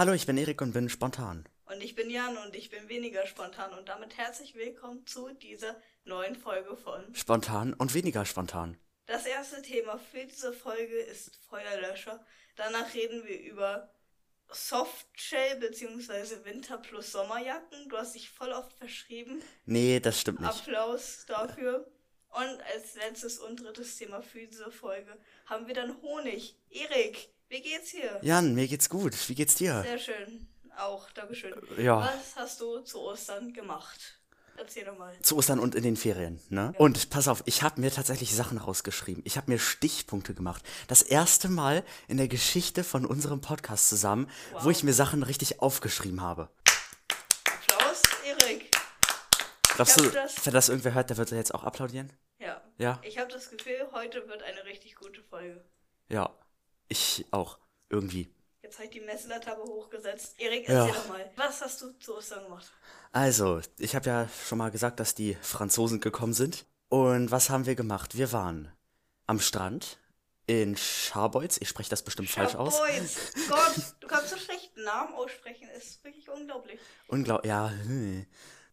Hallo, 0.00 0.14
ich 0.14 0.24
bin 0.24 0.38
Erik 0.38 0.62
und 0.62 0.72
bin 0.72 0.88
spontan. 0.88 1.46
Und 1.66 1.82
ich 1.82 1.94
bin 1.94 2.08
Jan 2.08 2.38
und 2.38 2.56
ich 2.56 2.70
bin 2.70 2.88
weniger 2.88 3.26
spontan 3.26 3.74
und 3.74 3.90
damit 3.90 4.16
herzlich 4.16 4.54
willkommen 4.54 5.06
zu 5.06 5.28
dieser 5.34 5.76
neuen 6.04 6.36
Folge 6.36 6.74
von 6.74 7.14
Spontan 7.14 7.74
und 7.74 7.92
weniger 7.92 8.24
spontan. 8.24 8.78
Das 9.04 9.26
erste 9.26 9.60
Thema 9.60 9.98
für 9.98 10.24
diese 10.24 10.54
Folge 10.54 10.96
ist 10.96 11.36
Feuerlöscher. 11.50 12.24
Danach 12.56 12.94
reden 12.94 13.26
wir 13.26 13.40
über 13.42 13.92
Softshell 14.48 15.56
bzw. 15.56 16.46
Winter 16.46 16.78
plus 16.78 17.12
Sommerjacken. 17.12 17.90
Du 17.90 17.98
hast 17.98 18.14
dich 18.14 18.30
voll 18.30 18.52
oft 18.52 18.72
verschrieben. 18.72 19.42
Nee, 19.66 20.00
das 20.00 20.18
stimmt 20.18 20.40
nicht. 20.40 20.48
Applaus 20.48 21.26
dafür. 21.26 21.86
Und 22.30 22.62
als 22.72 22.94
letztes 22.94 23.38
und 23.38 23.62
drittes 23.62 23.96
Thema 23.96 24.22
für 24.22 24.46
diese 24.46 24.70
Folge 24.70 25.14
haben 25.44 25.66
wir 25.66 25.74
dann 25.74 26.00
Honig. 26.00 26.56
Erik, 26.70 27.28
wie 27.50 27.60
geht's 27.60 27.90
hier? 27.90 28.18
Jan, 28.22 28.54
mir 28.54 28.66
geht's 28.68 28.88
gut. 28.88 29.14
Wie 29.28 29.34
geht's 29.34 29.54
dir? 29.56 29.82
Sehr 29.82 29.98
schön. 29.98 30.48
Auch, 30.78 31.10
Dankeschön. 31.10 31.52
Ja. 31.76 32.00
Was 32.00 32.36
hast 32.36 32.60
du 32.60 32.80
zu 32.80 33.00
Ostern 33.00 33.52
gemacht? 33.52 34.16
Erzähl 34.56 34.84
doch 34.84 34.96
mal. 34.98 35.14
Zu 35.22 35.36
Ostern 35.36 35.58
und 35.58 35.74
in 35.74 35.82
den 35.82 35.96
Ferien, 35.96 36.38
ne? 36.50 36.72
Und 36.78 37.08
pass 37.10 37.28
auf, 37.28 37.42
ich 37.46 37.62
habe 37.62 37.80
mir 37.80 37.90
tatsächlich 37.90 38.34
Sachen 38.34 38.58
rausgeschrieben. 38.58 39.22
Ich 39.26 39.36
habe 39.38 39.50
mir 39.50 39.58
Stichpunkte 39.58 40.34
gemacht. 40.34 40.62
Das 40.86 41.00
erste 41.02 41.48
Mal 41.48 41.82
in 42.08 42.18
der 42.18 42.28
Geschichte 42.28 42.84
von 42.84 43.06
unserem 43.06 43.40
Podcast 43.40 43.88
zusammen, 43.88 44.30
Wow. 44.52 44.64
wo 44.64 44.70
ich 44.70 44.82
mir 44.82 44.92
Sachen 44.92 45.22
richtig 45.22 45.60
aufgeschrieben 45.60 46.20
habe. 46.20 46.50
Applaus, 47.46 48.02
Erik. 48.26 48.70
Glaubst 49.74 49.98
du, 50.00 50.10
das- 50.10 50.44
wenn 50.46 50.52
das 50.52 50.68
irgendwer 50.68 50.94
hört, 50.94 51.08
der 51.10 51.16
wird 51.16 51.30
jetzt 51.30 51.54
auch 51.54 51.64
applaudieren? 51.64 52.12
Ja. 52.38 52.60
Ja? 52.78 53.00
Ich 53.02 53.18
habe 53.18 53.30
das 53.32 53.50
Gefühl, 53.50 53.88
heute 53.92 54.28
wird 54.28 54.42
eine 54.42 54.64
richtig 54.64 54.94
gute 54.96 55.22
Folge. 55.22 55.64
Ja. 56.08 56.34
Ich 56.90 57.24
auch. 57.30 57.58
Irgendwie. 57.88 58.28
Jetzt 58.62 58.76
habe 58.76 58.84
ich 58.84 58.90
die 58.90 59.00
Messlatte 59.00 59.56
hochgesetzt. 59.56 60.34
Erik, 60.38 60.68
Ja. 60.68 60.86
erzähl 60.86 61.00
doch 61.00 61.08
mal. 61.08 61.30
Was 61.36 61.60
hast 61.62 61.80
du 61.80 61.92
zu 61.98 62.16
Ostern 62.16 62.44
gemacht? 62.44 62.70
Also, 63.12 63.60
ich 63.78 63.94
habe 63.96 64.06
ja 64.06 64.28
schon 64.46 64.58
mal 64.58 64.70
gesagt, 64.70 65.00
dass 65.00 65.14
die 65.14 65.36
Franzosen 65.40 66.00
gekommen 66.00 66.34
sind. 66.34 66.66
Und 66.88 67.30
was 67.30 67.48
haben 67.50 67.66
wir 67.66 67.74
gemacht? 67.74 68.16
Wir 68.16 68.32
waren 68.32 68.70
am 69.26 69.40
Strand 69.40 69.98
in 70.46 70.76
Scharbeutz. 70.76 71.56
Ich 71.60 71.68
spreche 71.68 71.90
das 71.90 72.02
bestimmt 72.02 72.28
falsch 72.30 72.54
aus. 72.56 72.78
Boys, 72.78 73.16
Gott, 73.48 73.74
du 74.00 74.06
kannst 74.08 74.30
so 74.30 74.36
schlecht 74.36 74.76
Namen 74.76 75.14
aussprechen. 75.14 75.68
Ist 75.76 76.02
wirklich 76.04 76.28
unglaublich. 76.28 76.78
Unglaublich. 77.08 77.48
Ja. 77.48 77.72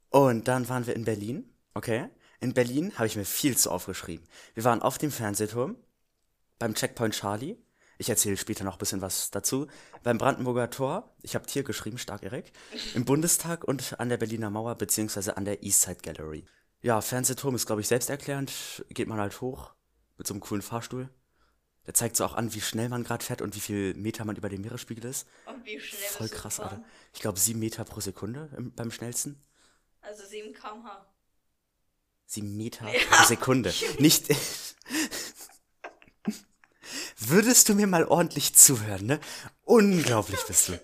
Und 0.10 0.48
dann 0.48 0.68
waren 0.70 0.86
wir 0.88 0.96
in 0.96 1.06
Berlin. 1.06 1.54
Okay. 1.76 2.10
In 2.40 2.54
Berlin 2.54 2.94
habe 2.98 3.08
ich 3.08 3.16
mir 3.16 3.26
viel 3.26 3.56
zu 3.58 3.72
aufgeschrieben. 3.72 4.28
Wir 4.56 4.64
waren 4.64 4.82
auf 4.82 4.98
dem 5.00 5.12
Fernsehturm, 5.12 5.76
beim 6.60 6.76
Checkpoint 6.76 7.16
Charlie. 7.16 7.58
Ich 7.98 8.10
erzähle 8.10 8.38
später 8.38 8.64
noch 8.64 8.74
ein 8.74 8.80
bisschen 8.80 9.02
was 9.02 9.32
dazu. 9.32 9.68
Beim 10.04 10.18
Brandenburger 10.18 10.70
Tor, 10.70 11.16
ich 11.24 11.36
habe 11.36 11.48
Tier 11.48 11.64
geschrieben, 11.64 11.98
stark 11.98 12.24
Erik. 12.24 12.52
Im 12.94 13.06
Bundestag 13.06 13.64
und 13.64 14.00
an 14.00 14.10
der 14.10 14.18
Berliner 14.18 14.50
Mauer, 14.50 14.76
beziehungsweise 14.76 15.36
an 15.36 15.46
der 15.46 15.64
Eastside 15.64 16.02
Gallery. 16.04 16.46
Ja, 16.82 17.02
Fernsehturm 17.02 17.56
ist, 17.56 17.66
glaube 17.66 17.82
ich, 17.82 17.88
selbsterklärend. 17.88 18.86
Geht 18.90 19.08
man 19.08 19.20
halt 19.20 19.42
hoch 19.42 19.74
mit 20.18 20.28
so 20.28 20.34
einem 20.34 20.42
coolen 20.42 20.62
Fahrstuhl. 20.62 21.10
Der 21.88 21.94
zeigt 21.94 22.18
so 22.18 22.26
auch 22.26 22.36
an, 22.36 22.54
wie 22.54 22.62
schnell 22.62 22.90
man 22.90 23.04
gerade 23.04 23.24
fährt 23.24 23.42
und 23.42 23.56
wie 23.56 23.62
viel 23.62 23.94
Meter 23.94 24.26
man 24.26 24.36
über 24.36 24.50
dem 24.50 24.62
Meeresspiegel 24.62 25.06
ist. 25.06 25.26
Und 25.46 25.66
wie 25.66 25.80
schnell 25.80 26.02
Voll 26.10 26.30
krass? 26.30 26.60
Alter. 26.60 26.84
Ich 27.14 27.22
glaube, 27.22 27.40
sieben 27.40 27.60
Meter 27.60 27.86
pro 27.86 28.02
Sekunde 28.02 28.50
im, 28.58 28.74
beim 28.74 28.92
schnellsten. 28.92 29.42
Also 30.02 30.26
7 30.26 30.54
km/h. 30.54 31.08
Sieben 32.26 32.58
Meter 32.58 32.86
pro 33.10 33.24
Sekunde. 33.24 33.74
Nicht. 34.00 34.28
Würdest 37.20 37.68
du 37.68 37.74
mir 37.74 37.88
mal 37.88 38.06
ordentlich 38.06 38.56
zuhören, 38.56 39.06
ne? 39.06 39.20
Unglaublich 39.64 40.40
bist 40.48 40.70
du. 40.70 40.80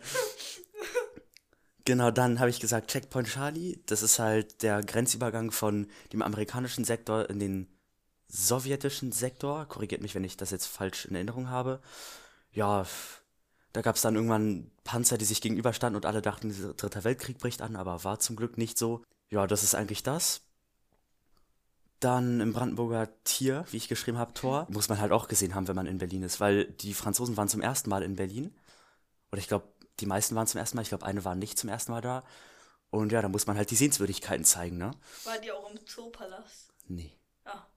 Genau, 1.85 2.11
dann 2.11 2.39
habe 2.39 2.49
ich 2.49 2.59
gesagt 2.59 2.91
Checkpoint 2.91 3.27
Charlie. 3.27 3.79
Das 3.85 4.01
ist 4.01 4.17
halt 4.17 4.63
der 4.63 4.81
Grenzübergang 4.83 5.51
von 5.51 5.87
dem 6.11 6.21
amerikanischen 6.21 6.85
Sektor 6.85 7.29
in 7.29 7.39
den 7.39 7.67
sowjetischen 8.27 9.11
Sektor. 9.11 9.65
Korrigiert 9.67 10.01
mich, 10.01 10.15
wenn 10.15 10.23
ich 10.23 10.37
das 10.37 10.51
jetzt 10.51 10.65
falsch 10.65 11.05
in 11.05 11.15
Erinnerung 11.15 11.49
habe. 11.49 11.81
Ja, 12.51 12.85
da 13.73 13.81
gab 13.81 13.95
es 13.95 14.01
dann 14.01 14.15
irgendwann 14.15 14.71
Panzer, 14.83 15.17
die 15.17 15.25
sich 15.25 15.41
gegenüberstanden 15.41 15.97
und 15.97 16.05
alle 16.05 16.21
dachten, 16.21 16.49
dieser 16.49 16.73
dritter 16.73 17.03
Weltkrieg 17.03 17.37
bricht 17.37 17.61
an, 17.61 17.75
aber 17.75 18.03
war 18.03 18.19
zum 18.19 18.35
Glück 18.35 18.57
nicht 18.57 18.77
so. 18.77 19.03
Ja, 19.29 19.45
das 19.45 19.63
ist 19.63 19.75
eigentlich 19.75 20.03
das. 20.03 20.41
Dann 22.03 22.41
im 22.41 22.51
Brandenburger 22.51 23.07
Tier, 23.23 23.63
wie 23.71 23.77
ich 23.77 23.87
geschrieben 23.87 24.17
habe, 24.17 24.33
Tor, 24.33 24.67
muss 24.69 24.89
man 24.89 24.99
halt 24.99 25.13
auch 25.13 25.29
gesehen 25.29 25.55
haben, 25.55 25.69
wenn 25.69 25.75
man 25.75 25.85
in 25.85 25.99
Berlin 25.99 26.23
ist, 26.23 26.41
weil 26.41 26.65
die 26.65 26.93
Franzosen 26.93 27.37
waren 27.37 27.47
zum 27.47 27.61
ersten 27.61 27.89
Mal 27.89 28.03
in 28.03 28.17
Berlin. 28.17 28.53
Oder 29.31 29.39
ich 29.39 29.47
glaube, 29.47 29.69
die 30.01 30.05
meisten 30.05 30.35
waren 30.35 30.45
zum 30.45 30.59
ersten 30.59 30.75
Mal. 30.75 30.81
Ich 30.81 30.89
glaube, 30.89 31.05
eine 31.05 31.23
war 31.23 31.35
nicht 31.35 31.57
zum 31.57 31.69
ersten 31.69 31.93
Mal 31.93 32.01
da. 32.01 32.23
Und 32.89 33.13
ja, 33.13 33.21
da 33.21 33.29
muss 33.29 33.47
man 33.47 33.55
halt 33.55 33.71
die 33.71 33.77
Sehenswürdigkeiten 33.77 34.43
zeigen, 34.43 34.77
ne? 34.77 34.91
War 35.23 35.37
die 35.37 35.51
auch 35.53 35.71
im 35.71 35.79
Zoopalast? 35.87 36.73
Nee. 36.87 37.17
Ja. 37.45 37.67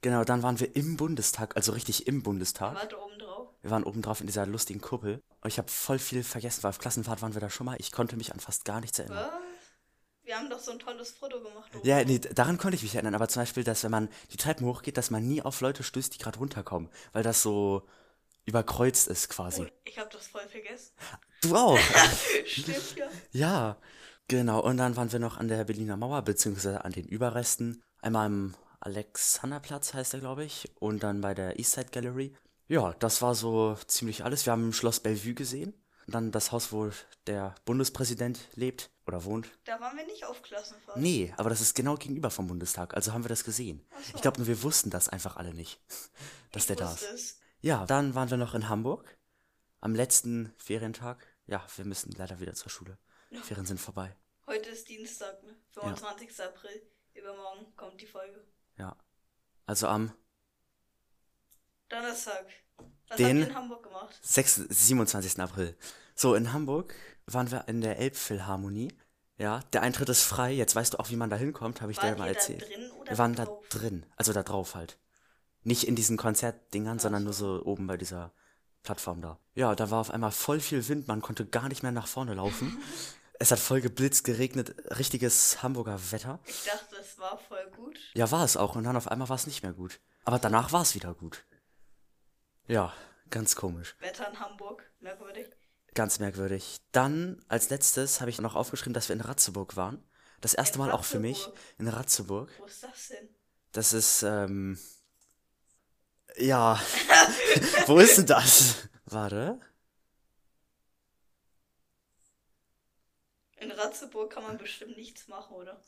Genau, 0.00 0.24
dann 0.24 0.42
waren 0.42 0.58
wir 0.58 0.74
im 0.74 0.96
Bundestag, 0.96 1.56
also 1.56 1.70
richtig 1.70 2.08
im 2.08 2.24
Bundestag. 2.24 2.74
Warte 2.74 3.00
oben 3.00 3.18
drauf. 3.18 3.48
Wir 3.62 3.70
waren 3.70 3.84
oben 3.84 4.02
drauf 4.02 4.20
in 4.20 4.26
dieser 4.26 4.44
lustigen 4.44 4.80
Kuppel. 4.80 5.22
Und 5.40 5.48
ich 5.48 5.58
habe 5.58 5.70
voll 5.70 6.00
viel 6.00 6.24
vergessen, 6.24 6.64
weil 6.64 6.70
auf 6.70 6.78
Klassenfahrt 6.78 7.22
waren 7.22 7.34
wir 7.34 7.40
da 7.40 7.48
schon 7.48 7.66
mal. 7.66 7.76
Ich 7.78 7.92
konnte 7.92 8.16
mich 8.16 8.32
an 8.32 8.40
fast 8.40 8.64
gar 8.64 8.80
nichts 8.80 8.98
erinnern. 8.98 9.28
Was? 9.30 9.55
Wir 10.26 10.36
haben 10.36 10.50
doch 10.50 10.58
so 10.58 10.72
ein 10.72 10.80
tolles 10.80 11.12
Foto 11.12 11.40
gemacht. 11.40 11.74
oben 11.74 11.86
Ja, 11.86 12.04
nee, 12.04 12.18
daran 12.18 12.58
konnte 12.58 12.74
ich 12.74 12.82
mich 12.82 12.96
erinnern, 12.96 13.14
aber 13.14 13.28
zum 13.28 13.42
Beispiel, 13.42 13.62
dass 13.62 13.84
wenn 13.84 13.92
man 13.92 14.08
die 14.32 14.36
Treppen 14.36 14.66
hochgeht, 14.66 14.96
dass 14.96 15.10
man 15.10 15.26
nie 15.26 15.40
auf 15.40 15.60
Leute 15.60 15.84
stößt, 15.84 16.12
die 16.12 16.18
gerade 16.18 16.40
runterkommen, 16.40 16.90
weil 17.12 17.22
das 17.22 17.42
so 17.42 17.86
überkreuzt 18.44 19.06
ist 19.06 19.28
quasi. 19.28 19.62
Oh, 19.62 19.68
ich 19.84 19.98
habe 19.98 20.10
das 20.12 20.26
voll 20.26 20.46
vergessen. 20.48 20.92
Du 21.42 21.54
auch. 21.54 21.78
Stimmt 22.44 22.96
ja. 22.96 23.06
ja, 23.30 23.76
genau. 24.26 24.60
Und 24.60 24.78
dann 24.78 24.96
waren 24.96 25.12
wir 25.12 25.20
noch 25.20 25.36
an 25.36 25.46
der 25.46 25.62
Berliner 25.64 25.96
Mauer, 25.96 26.22
beziehungsweise 26.22 26.84
an 26.84 26.90
den 26.90 27.06
Überresten. 27.06 27.84
Einmal 28.02 28.26
am 28.26 28.54
Alexanderplatz 28.80 29.94
heißt 29.94 30.14
er, 30.14 30.20
glaube 30.20 30.44
ich, 30.44 30.72
und 30.80 31.04
dann 31.04 31.20
bei 31.20 31.34
der 31.34 31.60
Eastside 31.60 31.90
Gallery. 31.92 32.34
Ja, 32.66 32.94
das 32.98 33.22
war 33.22 33.36
so 33.36 33.76
ziemlich 33.86 34.24
alles. 34.24 34.44
Wir 34.44 34.52
haben 34.52 34.72
Schloss 34.72 34.98
Bellevue 34.98 35.34
gesehen. 35.34 35.72
Und 36.06 36.14
dann 36.14 36.30
das 36.32 36.52
Haus, 36.52 36.70
wo 36.72 36.90
der 37.26 37.54
Bundespräsident 37.64 38.38
lebt 38.54 38.90
oder 39.06 39.24
wohnt. 39.24 39.48
Da 39.64 39.80
waren 39.80 39.96
wir 39.96 40.06
nicht 40.06 40.24
auf 40.24 40.40
Klassenfahrt. 40.42 40.98
Nee, 40.98 41.34
aber 41.36 41.50
das 41.50 41.60
ist 41.60 41.74
genau 41.74 41.96
gegenüber 41.96 42.30
vom 42.30 42.46
Bundestag, 42.46 42.94
also 42.94 43.12
haben 43.12 43.24
wir 43.24 43.28
das 43.28 43.44
gesehen. 43.44 43.84
so. 43.90 44.14
Ich 44.16 44.22
glaube 44.22 44.38
nur, 44.38 44.46
wir 44.46 44.62
wussten 44.62 44.90
das 44.90 45.08
einfach 45.08 45.36
alle 45.36 45.52
nicht, 45.52 45.80
dass 46.52 46.66
der 46.66 46.76
da 46.76 46.92
ist. 46.92 47.02
es. 47.02 47.40
Ja, 47.60 47.86
dann 47.86 48.14
waren 48.14 48.30
wir 48.30 48.36
noch 48.36 48.54
in 48.54 48.68
Hamburg 48.68 49.18
am 49.80 49.94
letzten 49.94 50.52
Ferientag. 50.58 51.26
Ja, 51.46 51.66
wir 51.76 51.84
müssen 51.84 52.12
leider 52.12 52.40
wieder 52.40 52.54
zur 52.54 52.70
Schule. 52.70 52.98
Ferien 53.42 53.66
sind 53.66 53.80
vorbei. 53.80 54.16
Heute 54.46 54.70
ist 54.70 54.88
Dienstag, 54.88 55.42
ne? 55.42 55.56
25. 55.72 56.40
April. 56.40 56.82
Übermorgen 57.14 57.74
kommt 57.76 58.00
die 58.00 58.06
Folge. 58.06 58.44
Ja. 58.78 58.96
Also 59.66 59.88
am 59.88 60.12
Donnerstag. 61.88 62.46
Was 63.08 63.16
Den- 63.18 63.26
habt 63.26 63.36
ihr 63.38 63.48
in 63.50 63.54
Hamburg 63.56 63.82
gemacht? 63.84 64.18
6, 64.22 64.54
27. 64.68 65.40
April. 65.40 65.76
So, 66.14 66.34
in 66.34 66.52
Hamburg 66.52 66.94
waren 67.26 67.50
wir 67.50 67.68
in 67.68 67.80
der 67.80 67.98
Elbphilharmonie. 67.98 68.92
Ja, 69.38 69.60
der 69.72 69.82
Eintritt 69.82 70.08
ist 70.08 70.22
frei. 70.22 70.52
Jetzt 70.52 70.74
weißt 70.74 70.94
du 70.94 70.98
auch, 70.98 71.10
wie 71.10 71.16
man 71.16 71.28
da 71.30 71.36
hinkommt, 71.36 71.82
habe 71.82 71.92
ich 71.92 71.98
dir 71.98 72.08
Wart 72.08 72.18
mal 72.18 72.26
ihr 72.28 72.32
da 72.32 72.38
erzählt. 72.38 72.62
drin 72.62 72.90
oder 72.92 73.10
wir 73.10 73.18
waren 73.18 73.34
da 73.34 73.44
da 73.44 73.50
drauf? 73.50 73.68
drin, 73.68 74.06
also 74.16 74.32
da 74.32 74.42
drauf 74.42 74.74
halt. 74.74 74.98
Nicht 75.62 75.84
in 75.84 75.94
diesen 75.96 76.16
Konzertdingern, 76.16 76.98
sondern 76.98 77.24
nur 77.24 77.32
so 77.32 77.62
oben 77.64 77.86
bei 77.86 77.96
dieser 77.96 78.32
Plattform 78.82 79.20
da. 79.20 79.38
Ja, 79.54 79.74
da 79.74 79.90
war 79.90 80.00
auf 80.00 80.10
einmal 80.10 80.30
voll 80.30 80.60
viel 80.60 80.86
Wind, 80.88 81.06
man 81.08 81.20
konnte 81.20 81.44
gar 81.44 81.68
nicht 81.68 81.82
mehr 81.82 81.92
nach 81.92 82.06
vorne 82.06 82.34
laufen. 82.34 82.78
es 83.38 83.50
hat 83.50 83.58
voll 83.58 83.80
geblitzt, 83.82 84.24
geregnet, 84.24 84.74
richtiges 84.98 85.62
Hamburger 85.62 85.98
Wetter. 86.12 86.38
Ich 86.46 86.64
dachte, 86.64 86.96
es 87.00 87.18
war 87.18 87.36
voll 87.36 87.70
gut. 87.76 87.98
Ja, 88.14 88.30
war 88.30 88.44
es 88.44 88.56
auch 88.56 88.74
und 88.76 88.84
dann 88.84 88.96
auf 88.96 89.08
einmal 89.08 89.28
war 89.28 89.36
es 89.36 89.46
nicht 89.46 89.62
mehr 89.62 89.72
gut. 89.72 90.00
Aber 90.24 90.38
danach 90.38 90.72
war 90.72 90.82
es 90.82 90.94
wieder 90.94 91.12
gut. 91.14 91.44
Ja, 92.66 92.92
ganz 93.30 93.56
komisch. 93.56 93.94
Wetter 94.00 94.28
in 94.28 94.40
Hamburg. 94.40 94.90
Merkwürdig. 95.00 95.48
Ganz 95.94 96.18
merkwürdig. 96.18 96.78
Dann, 96.92 97.42
als 97.48 97.70
letztes, 97.70 98.20
habe 98.20 98.30
ich 98.30 98.40
noch 98.40 98.54
aufgeschrieben, 98.54 98.92
dass 98.94 99.08
wir 99.08 99.14
in 99.14 99.22
Ratzeburg 99.22 99.76
waren. 99.76 100.02
Das 100.40 100.52
erste 100.54 100.78
In 100.78 100.84
Mal 100.84 100.90
auch 100.92 101.04
für 101.04 101.18
mich 101.20 101.48
in 101.78 101.88
Ratzeburg. 101.88 102.50
Wo 102.58 102.66
ist 102.66 102.82
das 102.82 103.08
denn? 103.08 103.28
Das 103.72 103.92
ist, 103.92 104.22
ähm. 104.22 104.78
Ja. 106.36 106.78
Wo 107.86 107.98
ist 107.98 108.18
denn 108.18 108.26
das? 108.26 108.88
Warte. 109.06 109.60
In 113.58 113.70
Ratzeburg 113.70 114.30
kann 114.32 114.42
man 114.42 114.58
bestimmt 114.58 114.96
nichts 114.96 115.28
machen, 115.28 115.54
oder? 115.56 115.80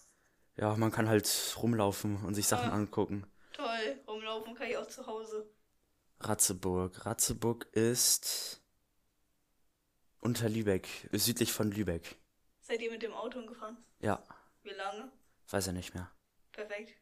Ja, 0.57 0.75
man 0.77 0.91
kann 0.91 1.09
halt 1.09 1.29
rumlaufen 1.61 2.25
und 2.25 2.35
sich 2.35 2.47
Sachen 2.49 2.71
Ah. 2.71 2.75
angucken. 2.75 3.27
Toll, 3.53 4.01
rumlaufen 4.07 4.55
kann 4.55 4.69
ich 4.69 4.77
auch 4.77 4.87
zu 4.89 5.07
Hause. 5.07 5.49
Ratzeburg. 6.21 7.07
Ratzeburg 7.07 7.67
ist 7.73 8.61
unter 10.21 10.49
Lübeck, 10.49 10.89
südlich 11.13 11.53
von 11.53 11.71
Lübeck. 11.71 12.17
Seid 12.61 12.81
ihr 12.83 12.91
mit 12.91 13.03
dem 13.03 13.13
Auto 13.15 13.45
gefahren? 13.47 13.77
Ja, 14.01 14.23
Wie 14.63 14.71
lange? 14.71 15.11
weiß 15.51 15.69
er 15.69 15.73
nicht 15.73 15.95
mehr. 15.95 16.11
Perfekt. 16.53 16.93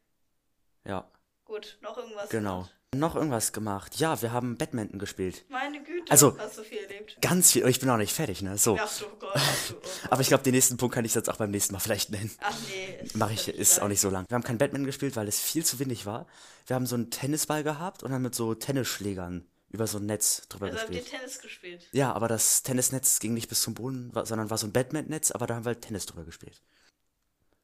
Ja. 0.85 1.11
Gut, 1.47 1.79
noch 1.81 1.97
irgendwas 1.97 2.29
Genau. 2.29 2.57
gemacht? 2.59 2.73
Noch 2.95 3.15
irgendwas 3.17 3.53
gemacht. 3.53 3.97
Ja, 3.97 4.21
wir 4.23 4.33
haben 4.33 4.57
Badminton 4.57 4.99
gespielt. 4.99 5.45
Meine 5.49 5.83
Güte, 5.83 6.11
Also- 6.11 6.37
hast 6.39 6.57
du 6.59 6.63
viel 6.63 6.79
erlebt. 6.79 7.19
Ganz 7.21 7.53
viel. 7.53 7.67
Ich 7.69 7.79
bin 7.81 7.89
noch 7.89 7.97
nicht 7.99 8.13
fertig, 8.15 8.43
ne? 8.43 8.57
So. 8.59 8.79
Ach 8.81 8.99
du 8.99 9.05
Gott, 9.19 9.33
ach 9.35 9.69
du, 9.69 9.75
oh 9.75 9.81
Gott. 9.81 9.91
Aber 10.11 10.21
ich 10.23 10.29
glaube, 10.29 10.43
den 10.45 10.55
nächsten 10.55 10.77
Punkt 10.77 10.95
kann 10.95 11.05
ich 11.05 11.15
jetzt 11.15 11.29
auch 11.29 11.37
beim 11.37 11.51
nächsten 11.51 11.73
Mal 11.75 11.81
vielleicht 11.81 12.11
nennen. 12.11 12.31
Ach 12.41 12.57
nee. 12.69 12.99
ist 13.05 13.17
Mache 13.17 13.35
ich, 13.35 13.49
ist 13.49 13.81
auch 13.83 13.89
nicht 13.89 14.01
so 14.01 14.09
lang. 14.09 14.25
Wir 14.29 14.35
haben 14.35 14.43
kein 14.45 14.59
Badminton 14.59 14.87
gespielt, 14.87 15.15
weil 15.17 15.29
es 15.29 15.41
viel 15.41 15.65
zu 15.65 15.79
windig 15.79 16.07
war. 16.07 16.27
Wir 16.67 16.75
haben 16.77 16.87
so 16.87 16.95
einen 16.95 17.11
Tennisball 17.11 17.63
gehabt 17.65 18.03
und 18.03 18.13
dann 18.13 18.23
mit 18.23 18.35
so 18.35 18.55
Tennisschlägern 18.55 19.47
über 19.69 19.87
so 19.87 19.99
ein 19.99 20.07
Netz 20.07 20.47
drüber 20.49 20.67
Also 20.67 20.79
habt 20.79 20.91
ihr 20.91 21.01
gespielt. 21.01 21.21
Tennis 21.21 21.39
gespielt? 21.41 21.89
Ja, 21.93 22.13
aber 22.13 22.29
das 22.29 22.63
Tennisnetz 22.63 23.19
ging 23.19 23.35
nicht 23.35 23.49
bis 23.49 23.61
zum 23.63 23.75
Boden, 23.75 24.11
sondern 24.25 24.49
war 24.49 24.59
so 24.59 24.67
ein 24.67 24.73
Badmintonnetz, 24.73 25.33
aber 25.33 25.47
da 25.47 25.57
haben 25.57 25.65
wir 25.65 25.71
halt 25.71 25.83
Tennis 25.83 26.07
drüber 26.07 26.25
gespielt. 26.25 26.63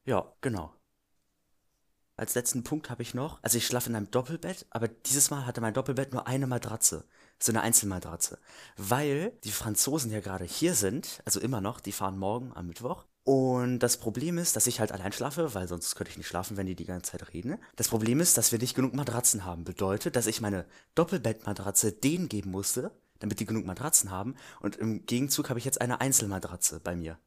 Ja, 0.05 0.31
genau. 0.41 0.75
Als 2.17 2.35
letzten 2.35 2.63
Punkt 2.63 2.91
habe 2.91 3.03
ich 3.03 3.15
noch, 3.15 3.43
also 3.43 3.57
ich 3.57 3.67
schlafe 3.67 3.89
in 3.89 3.97
einem 3.97 4.11
Doppelbett, 4.11 4.67
aber 4.71 4.89
dieses 4.89 5.31
Mal 5.31 5.47
hatte 5.47 5.61
mein 5.61 5.75
Doppelbett 5.75 6.13
nur 6.13 6.27
eine 6.27 6.47
Matratze. 6.47 7.05
So 7.39 7.51
eine 7.51 7.63
Einzelmatratze. 7.63 8.39
Weil 8.77 9.33
die 9.45 9.51
Franzosen 9.51 10.13
ja 10.13 10.21
gerade 10.21 10.45
hier 10.45 10.75
sind, 10.75 11.23
also 11.25 11.41
immer 11.41 11.61
noch, 11.61 11.81
die 11.81 11.93
fahren 11.93 12.19
morgen 12.19 12.53
am 12.55 12.69
Mittwoch. 12.69 13.07
Und 13.25 13.79
das 13.81 13.97
Problem 13.97 14.37
ist, 14.39 14.57
dass 14.57 14.67
ich 14.67 14.79
halt 14.79 14.93
allein 14.93 15.13
schlafe, 15.13 15.55
weil 15.55 15.69
sonst 15.69 15.95
könnte 15.95 16.11
ich 16.11 16.19
nicht 16.19 16.27
schlafen, 16.27 16.57
wenn 16.57 16.67
die 16.67 16.75
die 16.75 16.85
ganze 16.85 17.13
Zeit 17.13 17.33
reden. 17.33 17.57
Das 17.77 17.89
Problem 17.89 18.21
ist, 18.21 18.37
dass 18.37 18.53
wir 18.53 18.59
nicht 18.59 18.75
genug 18.75 18.95
Matratzen 18.95 19.45
haben. 19.45 19.65
Bedeutet, 19.65 20.15
dass 20.15 20.27
ich 20.27 20.41
meine 20.41 20.67
Doppelbettmatratze 20.95 21.93
denen 21.93 22.29
geben 22.29 22.51
musste, 22.51 22.93
damit 23.21 23.41
die 23.41 23.47
genug 23.47 23.65
Matratzen 23.65 24.11
haben. 24.11 24.35
Und 24.61 24.77
im 24.77 25.07
Gegenzug 25.07 25.49
habe 25.49 25.59
ich 25.59 25.65
jetzt 25.65 25.81
eine 25.81 26.01
Einzelmatratze 26.01 26.81
bei 26.81 26.95
mir. 26.95 27.19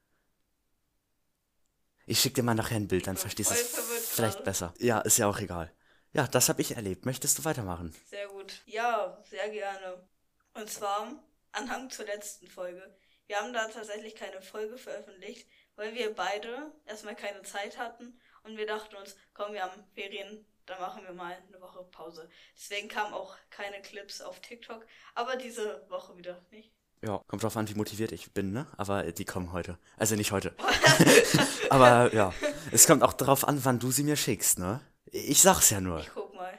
Ich 2.06 2.20
schicke 2.20 2.36
dir 2.36 2.44
mal 2.44 2.56
nachher 2.56 2.76
ein 2.76 2.88
Bild, 2.88 3.08
dann 3.08 3.18
verstehst 3.18 3.52
du 3.52 3.56
es 3.56 3.95
vielleicht 4.16 4.44
besser. 4.44 4.74
Ja, 4.80 5.00
ist 5.02 5.18
ja 5.18 5.28
auch 5.28 5.40
egal. 5.40 5.72
Ja, 6.14 6.28
das 6.28 6.48
habe 6.50 6.62
ich 6.62 6.76
erlebt. 6.76 7.06
Möchtest 7.06 7.38
du 7.38 7.46
weitermachen? 7.46 7.94
Sehr 8.06 8.28
gut. 8.28 8.62
Ja, 8.66 9.22
sehr 9.30 9.50
gerne. 9.50 10.08
Und 10.54 10.70
zwar 10.70 11.12
Anhang 11.52 11.90
zur 11.90 12.06
letzten 12.06 12.48
Folge. 12.48 12.96
Wir 13.28 13.38
haben 13.38 13.54
da 13.54 13.68
tatsächlich 13.68 14.16
keine 14.16 14.42
Folge 14.42 14.78
veröffentlicht, 14.78 15.48
weil 15.76 15.94
wir 15.96 16.14
beide 16.14 16.72
erstmal 16.86 17.16
keine 17.16 17.42
Zeit 17.42 17.78
hatten 17.78 18.20
und 18.44 18.58
wir 18.58 18.68
dachten 18.68 18.96
uns, 18.96 19.16
komm, 19.34 19.54
wir 19.54 19.64
haben 19.64 19.84
Ferien, 19.94 20.46
dann 20.66 20.80
machen 20.80 21.04
wir 21.04 21.14
mal 21.14 21.36
eine 21.48 21.62
Woche 21.62 21.84
Pause. 21.86 22.30
Deswegen 22.56 22.88
kamen 22.88 23.14
auch 23.14 23.36
keine 23.50 23.82
Clips 23.82 24.22
auf 24.22 24.40
TikTok, 24.40 24.86
aber 25.16 25.36
diese 25.36 25.90
Woche 25.90 26.16
wieder 26.18 26.46
nicht. 26.52 26.72
Ja, 27.06 27.24
kommt 27.28 27.44
drauf 27.44 27.56
an, 27.56 27.70
wie 27.70 27.76
motiviert 27.76 28.12
ich 28.12 28.32
bin, 28.32 28.52
ne? 28.52 28.66
Aber 28.78 29.12
die 29.12 29.26
kommen 29.26 29.52
heute. 29.54 29.78
Also 29.96 30.16
nicht 30.16 30.32
heute. 30.32 30.56
Aber 31.70 32.12
ja, 32.16 32.34
es 32.72 32.88
kommt 32.88 33.04
auch 33.04 33.14
drauf 33.14 33.48
an, 33.48 33.64
wann 33.64 33.78
du 33.78 33.92
sie 33.92 34.04
mir 34.04 34.18
schickst, 34.18 34.58
ne? 34.58 34.82
Ich 35.12 35.42
sag's 35.42 35.70
ja 35.70 35.80
nur. 35.80 36.00
Ich 36.00 36.10
guck 36.12 36.34
mal. 36.34 36.58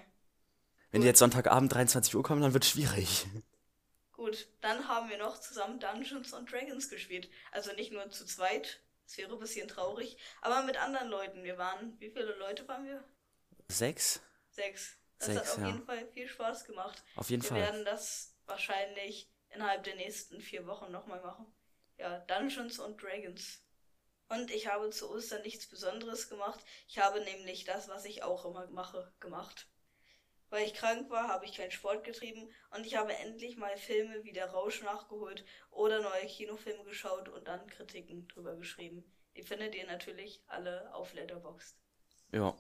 Wenn 0.93 1.01
die 1.01 1.09
jetzt 1.09 1.19
Sonntagabend 1.19 1.75
23 1.75 2.15
Uhr 2.15 2.23
kommen, 2.23 2.43
dann 2.43 2.55
wird's 2.55 2.71
schwierig. 2.71 3.27
Gut, 4.13 4.49
dann 4.61 4.87
haben 4.87 5.11
wir 5.11 5.19
noch 5.19 5.41
zusammen 5.41 5.81
Dungeons 5.81 6.33
and 6.33 6.51
Dragons 6.51 6.89
gespielt. 6.89 7.29
Also 7.51 7.73
nicht 7.73 7.91
nur 7.91 8.09
zu 8.11 8.25
zweit, 8.25 8.81
das 9.05 9.19
wäre 9.19 9.33
ein 9.33 9.41
bisschen 9.41 9.67
traurig, 9.67 10.17
aber 10.43 10.63
mit 10.63 10.77
anderen 10.77 11.09
Leuten. 11.09 11.43
Wir 11.43 11.59
waren, 11.59 11.99
wie 11.99 12.11
viele 12.11 12.37
Leute 12.39 12.69
waren 12.69 12.85
wir? 12.85 13.03
Sechs? 13.69 14.21
Sechs. 14.51 14.97
Das 15.19 15.27
Sechs, 15.27 15.41
hat 15.41 15.49
auf 15.49 15.59
ja. 15.59 15.67
jeden 15.67 15.85
Fall 15.85 16.07
viel 16.13 16.29
Spaß 16.29 16.65
gemacht. 16.67 17.03
Auf 17.17 17.31
jeden 17.31 17.43
wir 17.43 17.49
Fall. 17.49 17.59
werden 17.59 17.85
das 17.85 18.35
wahrscheinlich 18.47 19.29
innerhalb 19.57 19.85
der 19.85 19.97
nächsten 19.97 20.41
vier 20.41 20.67
Wochen 20.67 20.93
nochmal 20.93 21.21
machen. 21.23 21.53
Ja, 21.99 22.19
Dungeons 22.21 22.79
und 22.79 23.03
Dragons. 23.03 23.63
Und 24.29 24.51
ich 24.51 24.67
habe 24.67 24.91
zu 24.91 25.11
Ostern 25.11 25.43
nichts 25.43 25.69
Besonderes 25.69 26.29
gemacht. 26.29 26.61
Ich 26.89 26.99
habe 26.99 27.21
nämlich 27.21 27.65
das, 27.65 27.89
was 27.89 28.05
ich 28.05 28.23
auch 28.23 28.45
immer 28.45 28.67
mache, 28.69 29.13
gemacht. 29.21 29.69
Weil 30.51 30.67
ich 30.67 30.75
krank 30.75 31.11
war, 31.11 31.29
habe 31.29 31.45
ich 31.45 31.57
keinen 31.57 31.71
Sport 31.71 32.05
getrieben 32.05 32.49
und 32.71 32.87
ich 32.87 32.97
habe 32.97 33.17
endlich 33.17 33.57
mal 33.57 33.77
Filme 33.77 34.23
wie 34.25 34.33
Der 34.33 34.51
Rausch 34.51 34.83
nachgeholt 34.83 35.45
oder 35.71 36.01
neue 36.01 36.27
Kinofilme 36.27 36.85
geschaut 36.85 37.29
und 37.29 37.49
dann 37.49 37.67
Kritiken 37.69 38.29
drüber 38.29 38.55
geschrieben. 38.55 39.05
Die 39.37 39.43
findet 39.43 39.75
ihr 39.75 39.87
natürlich 39.87 40.43
alle 40.47 40.95
auf 40.95 41.13
Letterboxd. 41.15 41.77
Ja. 42.33 42.57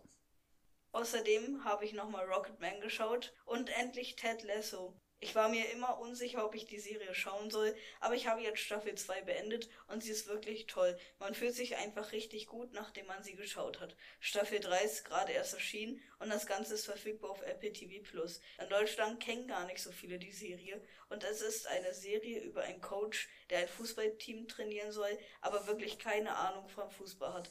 Außerdem 0.92 1.64
habe 1.64 1.84
ich 1.84 1.92
nochmal 1.92 2.26
Rocketman 2.26 2.80
geschaut 2.80 3.34
und 3.44 3.68
endlich 3.70 4.16
Ted 4.16 4.42
Lasso. 4.42 5.00
Ich 5.18 5.34
war 5.34 5.48
mir 5.48 5.70
immer 5.70 5.98
unsicher, 5.98 6.44
ob 6.44 6.54
ich 6.54 6.66
die 6.66 6.78
Serie 6.78 7.14
schauen 7.14 7.50
soll, 7.50 7.74
aber 8.00 8.14
ich 8.14 8.26
habe 8.26 8.42
jetzt 8.42 8.60
Staffel 8.60 8.94
2 8.94 9.22
beendet 9.22 9.70
und 9.86 10.02
sie 10.02 10.10
ist 10.10 10.26
wirklich 10.26 10.66
toll. 10.66 10.98
Man 11.18 11.34
fühlt 11.34 11.54
sich 11.54 11.76
einfach 11.76 12.12
richtig 12.12 12.46
gut, 12.46 12.74
nachdem 12.74 13.06
man 13.06 13.22
sie 13.22 13.34
geschaut 13.34 13.80
hat. 13.80 13.96
Staffel 14.20 14.60
3 14.60 14.78
ist 14.82 15.04
gerade 15.06 15.32
erst 15.32 15.54
erschienen 15.54 16.02
und 16.18 16.28
das 16.28 16.46
Ganze 16.46 16.74
ist 16.74 16.84
verfügbar 16.84 17.30
auf 17.30 17.40
Apple 17.40 17.72
TV 17.72 18.02
Plus. 18.02 18.42
In 18.60 18.68
Deutschland 18.68 19.18
kennen 19.18 19.48
gar 19.48 19.64
nicht 19.64 19.82
so 19.82 19.90
viele 19.90 20.18
die 20.18 20.32
Serie 20.32 20.84
und 21.08 21.24
es 21.24 21.40
ist 21.40 21.66
eine 21.66 21.94
Serie 21.94 22.40
über 22.40 22.62
einen 22.62 22.82
Coach, 22.82 23.30
der 23.48 23.60
ein 23.60 23.68
Fußballteam 23.68 24.48
trainieren 24.48 24.92
soll, 24.92 25.18
aber 25.40 25.66
wirklich 25.66 25.98
keine 25.98 26.36
Ahnung 26.36 26.68
vom 26.68 26.90
Fußball 26.90 27.32
hat. 27.32 27.50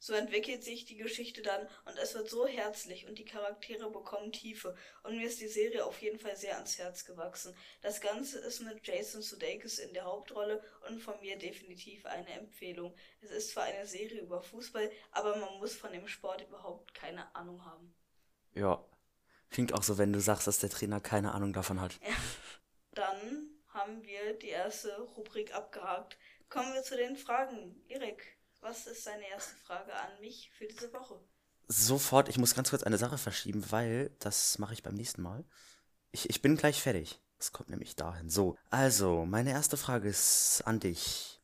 So 0.00 0.12
entwickelt 0.12 0.62
sich 0.62 0.84
die 0.84 0.96
Geschichte 0.96 1.42
dann 1.42 1.68
und 1.84 1.98
es 1.98 2.14
wird 2.14 2.30
so 2.30 2.46
herzlich 2.46 3.06
und 3.08 3.18
die 3.18 3.24
Charaktere 3.24 3.90
bekommen 3.90 4.30
Tiefe 4.30 4.76
und 5.02 5.16
mir 5.16 5.26
ist 5.26 5.40
die 5.40 5.48
Serie 5.48 5.84
auf 5.84 6.00
jeden 6.00 6.20
Fall 6.20 6.36
sehr 6.36 6.54
ans 6.54 6.78
Herz 6.78 7.04
gewachsen. 7.04 7.54
Das 7.80 8.00
Ganze 8.00 8.38
ist 8.38 8.60
mit 8.60 8.86
Jason 8.86 9.22
Sudeikis 9.22 9.78
in 9.78 9.92
der 9.94 10.04
Hauptrolle 10.04 10.62
und 10.88 11.00
von 11.00 11.20
mir 11.20 11.36
definitiv 11.36 12.06
eine 12.06 12.30
Empfehlung. 12.30 12.94
Es 13.20 13.30
ist 13.30 13.50
zwar 13.50 13.64
eine 13.64 13.86
Serie 13.86 14.20
über 14.20 14.40
Fußball, 14.40 14.90
aber 15.10 15.36
man 15.36 15.58
muss 15.58 15.74
von 15.74 15.92
dem 15.92 16.06
Sport 16.06 16.42
überhaupt 16.42 16.94
keine 16.94 17.34
Ahnung 17.34 17.64
haben. 17.64 17.92
Ja. 18.54 18.84
Klingt 19.50 19.72
auch 19.72 19.82
so, 19.82 19.98
wenn 19.98 20.12
du 20.12 20.20
sagst, 20.20 20.46
dass 20.46 20.58
der 20.58 20.70
Trainer 20.70 21.00
keine 21.00 21.32
Ahnung 21.32 21.52
davon 21.52 21.80
hat. 21.80 21.98
Dann 22.92 23.50
haben 23.68 24.04
wir 24.04 24.34
die 24.34 24.48
erste 24.48 25.00
Rubrik 25.00 25.54
abgehakt. 25.54 26.18
Kommen 26.48 26.72
wir 26.74 26.82
zu 26.82 26.96
den 26.96 27.16
Fragen. 27.16 27.82
Erik, 27.88 28.37
was 28.60 28.86
ist 28.86 29.06
deine 29.06 29.28
erste 29.28 29.56
Frage 29.56 29.92
an 29.94 30.20
mich 30.20 30.50
für 30.56 30.66
diese 30.66 30.92
Woche? 30.92 31.20
Sofort, 31.68 32.28
ich 32.28 32.38
muss 32.38 32.54
ganz 32.54 32.70
kurz 32.70 32.82
eine 32.82 32.98
Sache 32.98 33.18
verschieben, 33.18 33.64
weil 33.70 34.10
das 34.20 34.58
mache 34.58 34.72
ich 34.72 34.82
beim 34.82 34.94
nächsten 34.94 35.22
Mal. 35.22 35.44
Ich, 36.12 36.30
ich 36.30 36.40
bin 36.40 36.56
gleich 36.56 36.82
fertig. 36.82 37.20
Es 37.38 37.52
kommt 37.52 37.70
nämlich 37.70 37.94
dahin. 37.94 38.30
So, 38.30 38.56
also, 38.70 39.24
meine 39.24 39.50
erste 39.50 39.76
Frage 39.76 40.08
ist 40.08 40.62
an 40.64 40.80
dich. 40.80 41.40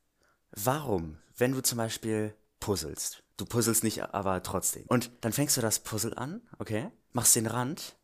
Warum, 0.51 1.19
wenn 1.37 1.53
du 1.53 1.61
zum 1.61 1.77
Beispiel 1.77 2.35
puzzelst, 2.59 3.23
du 3.37 3.45
puzzelst 3.45 3.83
nicht, 3.83 4.01
aber 4.01 4.41
trotzdem, 4.43 4.85
und 4.87 5.11
dann 5.21 5.33
fängst 5.33 5.55
du 5.57 5.61
das 5.61 5.79
Puzzle 5.79 6.17
an, 6.17 6.41
okay, 6.57 6.91
machst 7.11 7.35
den 7.35 7.47
Rand, 7.47 7.97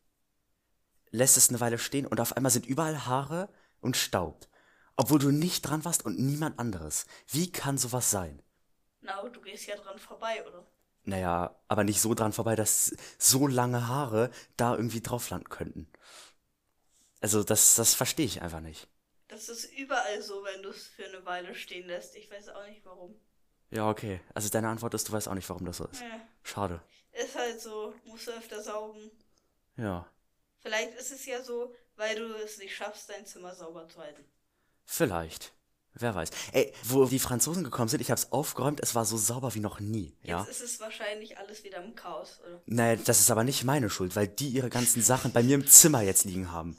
lässt 1.10 1.36
es 1.36 1.48
eine 1.48 1.60
Weile 1.60 1.78
stehen 1.78 2.06
und 2.06 2.20
auf 2.20 2.36
einmal 2.36 2.52
sind 2.52 2.66
überall 2.66 3.06
Haare 3.06 3.48
und 3.80 3.96
Staub, 3.96 4.48
obwohl 4.96 5.18
du 5.18 5.30
nicht 5.30 5.62
dran 5.62 5.84
warst 5.84 6.04
und 6.04 6.18
niemand 6.18 6.58
anderes. 6.58 7.06
Wie 7.28 7.50
kann 7.50 7.78
sowas 7.78 8.10
sein? 8.10 8.42
Na, 9.02 9.22
du 9.28 9.40
gehst 9.40 9.66
ja 9.66 9.76
dran 9.76 9.98
vorbei, 9.98 10.46
oder? 10.46 10.66
Naja, 11.04 11.56
aber 11.68 11.84
nicht 11.84 12.00
so 12.00 12.14
dran 12.14 12.32
vorbei, 12.32 12.54
dass 12.54 12.94
so 13.18 13.46
lange 13.46 13.88
Haare 13.88 14.30
da 14.56 14.74
irgendwie 14.76 15.00
drauf 15.00 15.28
landen 15.30 15.48
könnten. 15.48 15.92
Also, 17.20 17.42
das, 17.42 17.74
das 17.74 17.94
verstehe 17.94 18.26
ich 18.26 18.40
einfach 18.42 18.60
nicht. 18.60 18.88
Das 19.28 19.48
ist 19.48 19.64
überall 19.72 20.22
so, 20.22 20.44
wenn 20.44 20.62
du 20.62 20.70
es 20.70 20.86
für 20.86 21.06
eine 21.06 21.24
Weile 21.24 21.54
stehen 21.54 21.86
lässt. 21.86 22.16
Ich 22.16 22.30
weiß 22.30 22.50
auch 22.50 22.66
nicht 22.66 22.84
warum. 22.84 23.14
Ja, 23.70 23.88
okay. 23.88 24.20
Also 24.34 24.50
deine 24.50 24.68
Antwort 24.68 24.92
ist, 24.92 25.08
du 25.08 25.12
weißt 25.12 25.28
auch 25.28 25.34
nicht, 25.34 25.48
warum 25.48 25.64
das 25.64 25.78
so 25.78 25.86
ist. 25.86 26.02
Ja, 26.02 26.20
Schade. 26.42 26.82
ist 27.12 27.34
halt 27.34 27.58
so, 27.60 27.94
musst 28.04 28.26
du 28.26 28.32
öfter 28.32 28.62
saugen. 28.62 29.10
Ja. 29.76 30.06
Vielleicht 30.60 30.94
ist 30.94 31.10
es 31.10 31.24
ja 31.24 31.42
so, 31.42 31.74
weil 31.96 32.14
du 32.16 32.34
es 32.34 32.58
nicht 32.58 32.76
schaffst, 32.76 33.08
dein 33.08 33.24
Zimmer 33.24 33.54
sauber 33.54 33.88
zu 33.88 33.98
halten. 33.98 34.24
Vielleicht. 34.84 35.52
Wer 35.94 36.14
weiß. 36.14 36.30
Ey, 36.52 36.72
wo 36.84 37.04
die 37.04 37.18
Franzosen 37.18 37.64
gekommen 37.64 37.88
sind, 37.88 38.00
ich 38.00 38.10
hab's 38.10 38.32
aufgeräumt, 38.32 38.80
es 38.80 38.94
war 38.94 39.04
so 39.04 39.16
sauber 39.16 39.54
wie 39.54 39.60
noch 39.60 39.78
nie. 39.78 40.16
Ja. 40.22 40.40
Jetzt 40.40 40.50
ist 40.50 40.62
es 40.62 40.80
wahrscheinlich 40.80 41.36
alles 41.36 41.64
wieder 41.64 41.82
im 41.84 41.94
Chaos, 41.94 42.40
oder? 42.40 42.62
Naja, 42.66 42.96
das 43.04 43.20
ist 43.20 43.30
aber 43.30 43.44
nicht 43.44 43.64
meine 43.64 43.90
Schuld, 43.90 44.16
weil 44.16 44.26
die 44.28 44.48
ihre 44.48 44.70
ganzen 44.70 45.02
Sachen 45.02 45.32
bei 45.32 45.42
mir 45.42 45.54
im 45.54 45.66
Zimmer 45.66 46.00
jetzt 46.00 46.24
liegen 46.24 46.50
haben. 46.50 46.78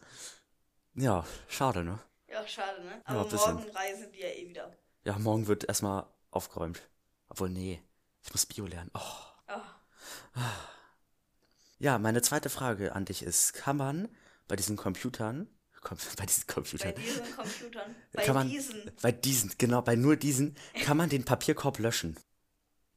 Ja, 0.96 1.26
schade, 1.48 1.84
ne? 1.84 2.00
Ja, 2.28 2.48
schade, 2.48 2.84
ne? 2.84 3.02
Aber 3.06 3.26
bisschen. 3.26 3.56
morgen 3.56 3.70
reisen 3.70 4.12
die 4.12 4.20
ja 4.22 4.28
eh 4.30 4.50
wieder. 4.50 4.76
Ja, 5.06 5.18
morgen 5.20 5.48
wird 5.48 5.64
erstmal 5.66 6.08
aufgeräumt. 6.32 6.82
Obwohl, 7.30 7.50
nee. 7.50 7.82
Ich 8.24 8.32
muss 8.32 8.46
Bio 8.46 8.66
lernen. 8.66 8.90
Oh. 8.96 9.00
Ah, 9.48 9.62
Ja, 11.78 12.00
meine 12.00 12.22
zweite 12.22 12.50
Frage 12.50 12.96
an 12.96 13.06
dich 13.06 13.22
ist, 13.24 13.54
kann 13.54 13.78
man 13.78 14.08
bei 14.48 14.56
diesen 14.56 14.78
Computern, 14.78 15.48
bei 16.18 16.26
diesen 16.26 16.46
bei 16.48 16.54
Computern, 16.54 16.96
diesen 16.96 17.36
Computern. 17.36 17.96
Bei 18.14 18.24
kann 18.24 18.36
man, 18.36 18.50
diesen. 18.50 18.92
bei 19.02 19.12
diesen, 19.12 19.54
genau, 19.58 19.82
bei 19.82 19.96
nur 19.96 20.16
diesen, 20.16 20.56
kann 20.84 20.98
man 20.98 21.10
den 21.10 21.26
Papierkorb 21.26 21.80
löschen? 21.80 22.18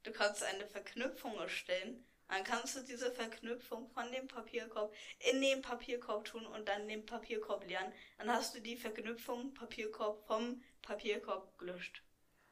Du 0.03 0.13
kannst 0.13 0.43
eine 0.43 0.67
Verknüpfung 0.67 1.37
erstellen. 1.39 2.05
Dann 2.29 2.43
kannst 2.43 2.77
du 2.77 2.81
diese 2.83 3.13
Verknüpfung 3.13 3.89
von 3.89 4.11
dem 4.11 4.27
Papierkorb 4.27 4.93
in 5.31 5.41
den 5.41 5.63
Papierkorb 5.63 6.25
tun 6.25 6.45
und 6.45 6.69
dann 6.69 6.89
den 6.89 7.07
Papierkorb 7.07 7.67
leeren. 7.69 7.93
Dann 8.19 8.31
hast 8.31 8.55
du 8.55 8.61
die 8.61 8.77
Verknüpfung 8.77 9.55
Papierkorb 9.55 10.27
vom 10.27 10.63
Papierkorb 10.83 11.57
gelöscht. 11.59 12.03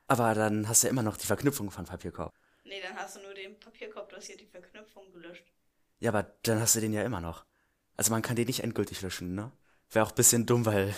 Aber 0.07 0.35
dann 0.35 0.69
hast 0.69 0.85
du 0.85 0.88
immer 0.88 1.03
noch 1.03 1.17
die 1.17 1.26
Verknüpfung 1.26 1.71
von 1.71 1.87
Papierkorb. 1.87 2.33
Nee, 2.64 2.81
dann 2.81 2.97
hast 2.97 3.17
du 3.17 3.23
nur 3.23 3.35
den 3.35 3.59
Papierkorb, 3.59 4.09
du 4.11 4.17
hast 4.17 4.26
hier 4.26 4.37
die 4.37 4.47
Verknüpfung 4.47 5.12
gelöscht. 5.12 5.45
Ja, 5.99 6.11
aber 6.11 6.23
dann 6.43 6.61
hast 6.61 6.76
du 6.76 6.81
den 6.81 6.93
ja 6.93 7.03
immer 7.03 7.21
noch. 7.21 7.45
Also 7.97 8.11
man 8.11 8.23
kann 8.23 8.37
den 8.37 8.47
nicht 8.47 8.62
endgültig 8.62 9.03
löschen, 9.03 9.35
ne? 9.35 9.53
Wäre 9.91 10.05
auch 10.07 10.11
ein 10.11 10.14
bisschen 10.17 10.47
dumm, 10.47 10.67
weil 10.67 10.88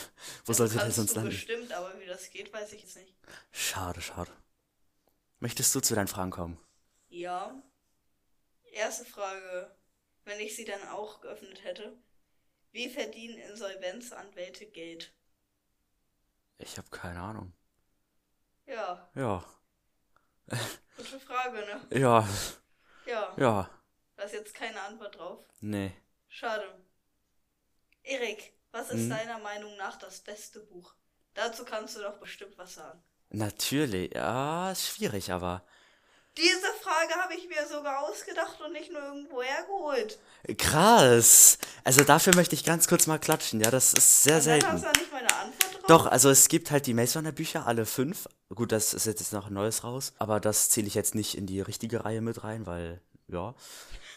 wo 0.44 0.52
Das 0.52 0.56
sollte 0.58 0.76
der 0.78 0.90
sonst 0.90 1.10
du 1.12 1.16
landen? 1.16 1.30
bestimmt, 1.30 1.72
aber 1.72 1.98
wie 2.00 2.06
das 2.06 2.30
geht, 2.30 2.52
weiß 2.52 2.72
ich 2.72 2.82
jetzt 2.82 2.96
nicht. 2.96 3.14
Schade, 3.52 4.00
schade. 4.00 4.32
Möchtest 5.38 5.74
du 5.74 5.80
zu 5.80 5.94
deinen 5.94 6.08
Fragen 6.08 6.30
kommen? 6.30 6.58
Ja. 7.08 7.62
Erste 8.72 9.04
Frage, 9.04 9.74
wenn 10.24 10.40
ich 10.40 10.56
sie 10.56 10.64
dann 10.64 10.86
auch 10.88 11.20
geöffnet 11.20 11.64
hätte. 11.64 11.96
Wie 12.72 12.88
verdienen 12.90 13.38
Insolvenzanwälte 13.38 14.66
Geld? 14.66 15.12
Ich 16.58 16.78
habe 16.78 16.88
keine 16.90 17.20
Ahnung. 17.20 17.52
Ja, 18.66 19.08
Ja, 19.14 19.44
gute 20.96 21.20
Frage, 21.20 21.58
ne? 21.58 21.86
ja, 21.98 22.28
Ja, 23.06 23.34
ja. 23.36 23.70
da 24.16 24.22
ist 24.24 24.32
jetzt 24.34 24.54
keine 24.54 24.80
Antwort 24.80 25.16
drauf. 25.18 25.44
Nee. 25.60 25.92
Schade. 26.28 26.82
Erik, 28.02 28.52
was 28.76 28.90
ist 28.90 29.00
Hm? 29.02 29.10
deiner 29.10 29.38
Meinung 29.38 29.76
nach 29.76 29.96
das 29.98 30.20
beste 30.20 30.60
Buch? 30.60 30.94
Dazu 31.34 31.64
kannst 31.64 31.96
du 31.96 32.00
doch 32.02 32.18
bestimmt 32.18 32.56
was 32.58 32.74
sagen. 32.74 33.02
Natürlich. 33.30 34.14
Ja, 34.14 34.70
ist 34.70 34.86
schwierig, 34.88 35.32
aber. 35.32 35.62
Diese 36.36 36.66
Frage 36.82 37.14
habe 37.14 37.34
ich 37.34 37.48
mir 37.48 37.66
sogar 37.66 38.02
ausgedacht 38.02 38.60
und 38.60 38.72
nicht 38.72 38.92
nur 38.92 39.00
irgendwo 39.02 39.42
hergeholt. 39.42 40.18
Krass. 40.58 41.56
Also 41.82 42.04
dafür 42.04 42.34
möchte 42.34 42.54
ich 42.54 42.62
ganz 42.64 42.86
kurz 42.88 43.06
mal 43.06 43.18
klatschen. 43.18 43.60
Ja, 43.60 43.70
das 43.70 43.94
ist 43.94 44.22
sehr 44.22 44.40
dann 44.40 44.72
hast 44.72 44.80
selten. 44.82 44.92
du 44.94 45.00
nicht 45.00 45.12
meine 45.12 45.34
Antwort 45.34 45.72
drauf. 45.74 45.82
Doch, 45.88 46.06
also 46.06 46.28
es 46.28 46.48
gibt 46.48 46.70
halt 46.70 46.86
die 46.86 46.92
Maze 46.94 47.18
Runner 47.18 47.32
Bücher, 47.32 47.66
alle 47.66 47.86
fünf. 47.86 48.28
Gut, 48.54 48.70
das 48.70 48.92
ist 48.92 49.06
jetzt 49.06 49.32
noch 49.32 49.46
ein 49.46 49.54
neues 49.54 49.82
raus, 49.82 50.12
aber 50.18 50.38
das 50.38 50.68
zähle 50.68 50.86
ich 50.88 50.94
jetzt 50.94 51.14
nicht 51.14 51.36
in 51.38 51.46
die 51.46 51.60
richtige 51.62 52.04
Reihe 52.04 52.20
mit 52.20 52.44
rein, 52.44 52.66
weil, 52.66 53.00
ja. 53.28 53.54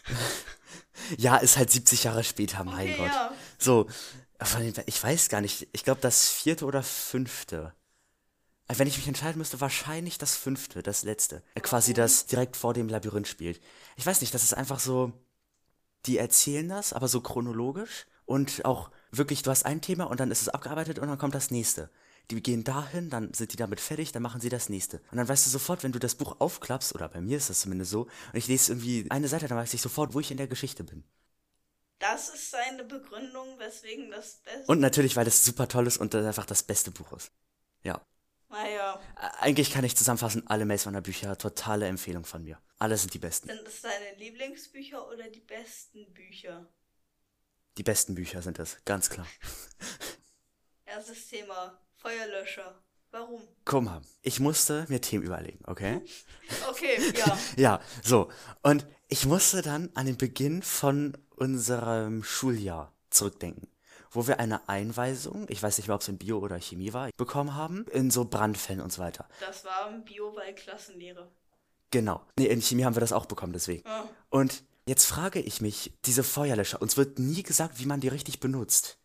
ja, 1.16 1.36
ist 1.38 1.56
halt 1.56 1.70
70 1.70 2.04
Jahre 2.04 2.22
später, 2.24 2.64
mein 2.64 2.74
Okay, 2.90 2.96
Gott. 2.98 3.06
ja. 3.08 3.32
So, 3.58 3.86
ich 4.86 5.02
weiß 5.02 5.28
gar 5.28 5.40
nicht, 5.40 5.68
ich 5.72 5.84
glaube 5.84 6.00
das 6.00 6.28
vierte 6.28 6.64
oder 6.64 6.82
fünfte. 6.82 7.74
Äh, 8.68 8.74
Wenn 8.78 8.88
ich 8.88 8.96
mich 8.96 9.08
entscheiden 9.08 9.38
müsste, 9.38 9.60
wahrscheinlich 9.60 10.18
das 10.18 10.36
fünfte, 10.36 10.82
das 10.82 11.02
letzte. 11.02 11.42
Äh, 11.54 11.60
Quasi 11.60 11.92
das 11.92 12.26
direkt 12.26 12.56
vor 12.56 12.74
dem 12.74 12.88
Labyrinth 12.88 13.28
spielt. 13.28 13.60
Ich 13.96 14.06
weiß 14.06 14.20
nicht, 14.20 14.32
das 14.32 14.44
ist 14.44 14.54
einfach 14.54 14.80
so, 14.80 15.12
die 16.06 16.18
erzählen 16.18 16.68
das, 16.68 16.92
aber 16.92 17.08
so 17.08 17.20
chronologisch 17.20 18.06
und 18.24 18.64
auch 18.64 18.90
wirklich, 19.10 19.42
du 19.42 19.50
hast 19.50 19.66
ein 19.66 19.80
Thema 19.80 20.04
und 20.04 20.20
dann 20.20 20.30
ist 20.30 20.42
es 20.42 20.48
abgearbeitet 20.48 20.98
und 20.98 21.08
dann 21.08 21.18
kommt 21.18 21.34
das 21.34 21.50
nächste. 21.50 21.90
Die 22.30 22.40
gehen 22.42 22.62
dahin, 22.62 23.10
dann 23.10 23.34
sind 23.34 23.52
die 23.52 23.56
damit 23.56 23.80
fertig, 23.80 24.12
dann 24.12 24.22
machen 24.22 24.40
sie 24.40 24.48
das 24.50 24.68
nächste. 24.68 24.98
Und 25.10 25.18
dann 25.18 25.28
weißt 25.28 25.46
du 25.46 25.50
sofort, 25.50 25.82
wenn 25.82 25.90
du 25.90 25.98
das 25.98 26.14
Buch 26.14 26.36
aufklappst, 26.38 26.94
oder 26.94 27.08
bei 27.08 27.20
mir 27.20 27.36
ist 27.36 27.50
das 27.50 27.60
zumindest 27.60 27.90
so, 27.90 28.02
und 28.02 28.34
ich 28.34 28.46
lese 28.46 28.72
irgendwie 28.72 29.10
eine 29.10 29.26
Seite, 29.26 29.48
dann 29.48 29.58
weiß 29.58 29.74
ich 29.74 29.82
sofort, 29.82 30.14
wo 30.14 30.20
ich 30.20 30.30
in 30.30 30.36
der 30.36 30.46
Geschichte 30.46 30.84
bin. 30.84 31.02
Das 32.00 32.30
ist 32.30 32.50
seine 32.50 32.82
Begründung, 32.82 33.58
weswegen 33.58 34.10
das 34.10 34.38
Beste. 34.38 34.64
Und 34.72 34.80
natürlich, 34.80 35.16
weil 35.16 35.26
das 35.26 35.44
super 35.44 35.68
toll 35.68 35.86
ist 35.86 35.98
und 35.98 36.12
das 36.14 36.24
einfach 36.26 36.46
das 36.46 36.62
beste 36.62 36.90
Buch 36.90 37.12
ist. 37.12 37.30
Ja. 37.82 38.04
Naja, 38.48 39.00
Eigentlich 39.38 39.70
kann 39.70 39.84
ich 39.84 39.96
zusammenfassen, 39.96 40.44
alle 40.48 40.64
Maze 40.64 40.86
Runner 40.86 41.02
Bücher, 41.02 41.38
totale 41.38 41.86
Empfehlung 41.86 42.24
von 42.24 42.42
mir. 42.42 42.58
Alle 42.78 42.96
sind 42.96 43.14
die 43.14 43.18
besten. 43.18 43.48
sind 43.48 43.68
es 43.68 43.82
deine 43.82 44.16
Lieblingsbücher 44.16 45.06
oder 45.08 45.28
die 45.28 45.40
besten 45.40 46.12
Bücher? 46.12 46.66
Die 47.76 47.82
besten 47.84 48.14
Bücher 48.16 48.42
sind 48.42 48.58
es, 48.58 48.78
ganz 48.84 49.08
klar. 49.08 49.28
Erstes 50.86 51.28
Thema: 51.28 51.80
Feuerlöscher. 51.96 52.82
Warum? 53.12 53.40
Guck 53.64 53.82
mal, 53.82 54.02
ich 54.22 54.38
musste 54.38 54.86
mir 54.88 55.00
Themen 55.00 55.24
überlegen, 55.24 55.58
okay? 55.66 56.00
Okay, 56.68 57.12
ja. 57.16 57.38
Ja, 57.56 57.80
so. 58.02 58.30
Und 58.62 58.86
ich 59.08 59.26
musste 59.26 59.62
dann 59.62 59.90
an 59.94 60.06
den 60.06 60.16
Beginn 60.16 60.62
von 60.62 61.16
unserem 61.36 62.22
Schuljahr 62.22 62.92
zurückdenken, 63.10 63.68
wo 64.12 64.28
wir 64.28 64.38
eine 64.38 64.68
Einweisung, 64.68 65.46
ich 65.48 65.62
weiß 65.62 65.78
nicht 65.78 65.88
mehr, 65.88 65.96
ob 65.96 66.02
es 66.02 66.08
in 66.08 66.18
Bio 66.18 66.38
oder 66.38 66.60
Chemie 66.60 66.92
war, 66.92 67.10
bekommen 67.16 67.56
haben, 67.56 67.86
in 67.88 68.10
so 68.10 68.24
Brandfällen 68.24 68.80
und 68.80 68.92
so 68.92 69.02
weiter. 69.02 69.28
Das 69.40 69.64
war 69.64 69.90
im 69.90 70.04
Bio 70.04 70.30
bei 70.32 70.52
Klassenlehre. 70.52 71.28
Genau. 71.90 72.24
Nee, 72.38 72.46
in 72.46 72.62
Chemie 72.62 72.84
haben 72.84 72.94
wir 72.94 73.00
das 73.00 73.12
auch 73.12 73.26
bekommen, 73.26 73.52
deswegen. 73.52 73.86
Ja. 73.88 74.08
Und 74.28 74.62
jetzt 74.86 75.06
frage 75.06 75.40
ich 75.40 75.60
mich, 75.60 75.92
diese 76.04 76.22
Feuerlöscher, 76.22 76.80
uns 76.80 76.96
wird 76.96 77.18
nie 77.18 77.42
gesagt, 77.42 77.80
wie 77.80 77.86
man 77.86 78.00
die 78.00 78.08
richtig 78.08 78.38
benutzt. 78.38 78.99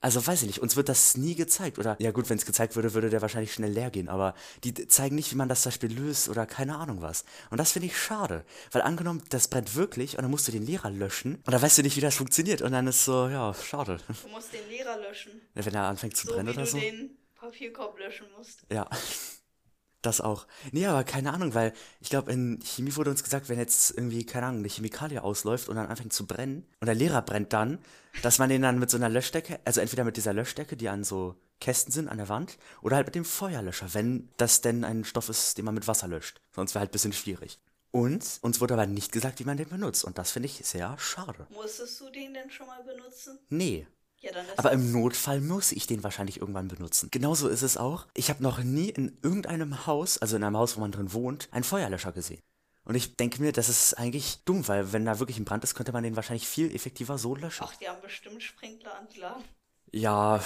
Also 0.00 0.24
weiß 0.24 0.42
ich 0.42 0.46
nicht, 0.46 0.60
uns 0.60 0.76
wird 0.76 0.88
das 0.88 1.16
nie 1.16 1.34
gezeigt. 1.34 1.78
Oder 1.78 1.96
ja 1.98 2.12
gut, 2.12 2.30
wenn 2.30 2.38
es 2.38 2.46
gezeigt 2.46 2.76
würde, 2.76 2.94
würde 2.94 3.10
der 3.10 3.20
wahrscheinlich 3.20 3.52
schnell 3.52 3.72
leer 3.72 3.90
gehen. 3.90 4.08
Aber 4.08 4.34
die 4.62 4.72
zeigen 4.86 5.16
nicht, 5.16 5.32
wie 5.32 5.36
man 5.36 5.48
das 5.48 5.62
zum 5.62 5.70
Beispiel 5.70 5.92
löst 5.92 6.28
oder 6.28 6.46
keine 6.46 6.76
Ahnung 6.76 7.02
was. 7.02 7.24
Und 7.50 7.58
das 7.58 7.72
finde 7.72 7.86
ich 7.86 7.98
schade. 7.98 8.44
Weil 8.70 8.82
angenommen, 8.82 9.22
das 9.30 9.48
brennt 9.48 9.74
wirklich 9.74 10.16
und 10.16 10.22
dann 10.22 10.30
musst 10.30 10.46
du 10.46 10.52
den 10.52 10.64
Lehrer 10.64 10.90
löschen 10.90 11.36
und 11.36 11.52
dann 11.52 11.60
weißt 11.60 11.78
du 11.78 11.82
nicht, 11.82 11.96
wie 11.96 12.00
das 12.00 12.14
funktioniert. 12.14 12.62
Und 12.62 12.72
dann 12.72 12.86
ist 12.86 13.04
so, 13.04 13.28
ja, 13.28 13.52
schade. 13.54 13.98
Du 14.22 14.28
musst 14.28 14.52
den 14.52 14.68
Lehrer 14.68 14.98
löschen. 14.98 15.32
Wenn 15.54 15.74
er 15.74 15.84
anfängt 15.84 16.16
zu 16.16 16.28
So 16.28 16.34
brennen 16.34 16.48
wie 16.48 16.52
oder 16.52 16.62
du 16.62 16.70
so. 16.70 16.78
den 16.78 17.18
Papierkorb 17.34 17.98
löschen 17.98 18.26
musst. 18.36 18.60
Ja. 18.70 18.88
Das 20.02 20.20
auch. 20.20 20.46
Nee, 20.70 20.86
aber 20.86 21.02
keine 21.02 21.32
Ahnung, 21.32 21.54
weil 21.54 21.72
ich 22.00 22.08
glaube, 22.08 22.30
in 22.32 22.60
Chemie 22.62 22.94
wurde 22.94 23.10
uns 23.10 23.24
gesagt, 23.24 23.48
wenn 23.48 23.58
jetzt 23.58 23.90
irgendwie, 23.90 24.24
keine 24.24 24.46
Ahnung, 24.46 24.60
eine 24.60 24.68
Chemikalie 24.68 25.22
ausläuft 25.22 25.68
und 25.68 25.74
dann 25.74 25.88
anfängt 25.88 26.12
zu 26.12 26.26
brennen 26.26 26.66
und 26.80 26.86
der 26.86 26.94
Lehrer 26.94 27.20
brennt 27.22 27.52
dann, 27.52 27.78
dass 28.22 28.38
man 28.38 28.48
den 28.48 28.62
dann 28.62 28.78
mit 28.78 28.90
so 28.90 28.96
einer 28.96 29.08
Löschdecke, 29.08 29.58
also 29.64 29.80
entweder 29.80 30.04
mit 30.04 30.16
dieser 30.16 30.32
Löschdecke, 30.32 30.76
die 30.76 30.88
an 30.88 31.02
so 31.02 31.34
Kästen 31.60 31.92
sind 31.92 32.08
an 32.08 32.18
der 32.18 32.28
Wand, 32.28 32.58
oder 32.80 32.94
halt 32.94 33.06
mit 33.06 33.16
dem 33.16 33.24
Feuerlöscher, 33.24 33.92
wenn 33.92 34.28
das 34.36 34.60
denn 34.60 34.84
ein 34.84 35.04
Stoff 35.04 35.28
ist, 35.28 35.58
den 35.58 35.64
man 35.64 35.74
mit 35.74 35.88
Wasser 35.88 36.06
löscht. 36.06 36.40
Sonst 36.54 36.74
wäre 36.74 36.80
halt 36.80 36.90
ein 36.90 36.92
bisschen 36.92 37.12
schwierig. 37.12 37.58
Und 37.90 38.38
uns 38.42 38.60
wurde 38.60 38.74
aber 38.74 38.86
nicht 38.86 39.12
gesagt, 39.12 39.40
wie 39.40 39.44
man 39.44 39.56
den 39.56 39.68
benutzt. 39.68 40.04
Und 40.04 40.18
das 40.18 40.30
finde 40.30 40.46
ich 40.46 40.64
sehr 40.64 40.96
schade. 40.98 41.46
Musstest 41.50 42.00
du 42.00 42.10
den 42.10 42.34
denn 42.34 42.50
schon 42.50 42.66
mal 42.66 42.82
benutzen? 42.84 43.38
Nee. 43.48 43.86
Ja, 44.34 44.42
Aber 44.56 44.72
im 44.72 44.92
Notfall 44.92 45.40
muss 45.40 45.72
ich 45.72 45.86
den 45.86 46.02
wahrscheinlich 46.02 46.40
irgendwann 46.40 46.68
benutzen. 46.68 47.08
Genauso 47.10 47.48
ist 47.48 47.62
es 47.62 47.76
auch. 47.76 48.06
Ich 48.14 48.30
habe 48.30 48.42
noch 48.42 48.62
nie 48.62 48.88
in 48.88 49.18
irgendeinem 49.22 49.86
Haus, 49.86 50.18
also 50.18 50.36
in 50.36 50.44
einem 50.44 50.56
Haus, 50.56 50.76
wo 50.76 50.80
man 50.80 50.92
drin 50.92 51.12
wohnt, 51.12 51.48
einen 51.52 51.64
Feuerlöscher 51.64 52.12
gesehen. 52.12 52.40
Und 52.84 52.94
ich 52.94 53.16
denke 53.16 53.42
mir, 53.42 53.52
das 53.52 53.68
ist 53.68 53.94
eigentlich 53.94 54.44
dumm, 54.44 54.66
weil 54.66 54.92
wenn 54.92 55.04
da 55.04 55.18
wirklich 55.18 55.38
ein 55.38 55.44
Brand 55.44 55.62
ist, 55.62 55.74
könnte 55.74 55.92
man 55.92 56.04
den 56.04 56.16
wahrscheinlich 56.16 56.48
viel 56.48 56.74
effektiver 56.74 57.18
so 57.18 57.34
löschen. 57.34 57.66
Ach, 57.68 57.76
die 57.76 57.86
haben 57.86 58.00
bestimmt 58.00 58.42
Sprinkler 58.42 58.98
angeladen. 58.98 59.44
Ja, 59.92 60.42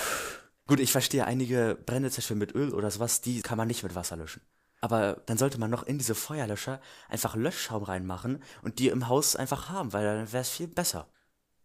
gut, 0.67 0.81
ich 0.81 0.91
verstehe 0.91 1.25
einige 1.25 1.79
Brände 1.87 2.11
zum 2.11 2.17
Beispiel 2.17 2.37
mit 2.37 2.55
Öl 2.55 2.75
oder 2.75 2.91
sowas, 2.91 3.21
die 3.21 3.43
kann 3.43 3.59
man 3.59 3.69
nicht 3.69 3.85
mit 3.85 3.95
Wasser 3.95 4.17
löschen. 4.17 4.43
Aber 4.81 5.23
dann 5.27 5.39
sollte 5.39 5.61
man 5.61 5.71
noch 5.71 5.85
in 5.85 5.99
diese 5.99 6.17
Feuerlöscher 6.17 6.81
einfach 7.09 7.37
Löschschaum 7.37 7.85
reinmachen 7.85 8.43
und 8.63 8.81
die 8.81 8.89
im 8.89 9.07
Haus 9.07 9.37
einfach 9.37 9.69
haben, 9.69 9.93
weil 9.93 10.05
dann 10.05 10.33
wäre 10.33 10.43
es 10.43 10.51
viel 10.51 10.67
besser. 10.67 11.07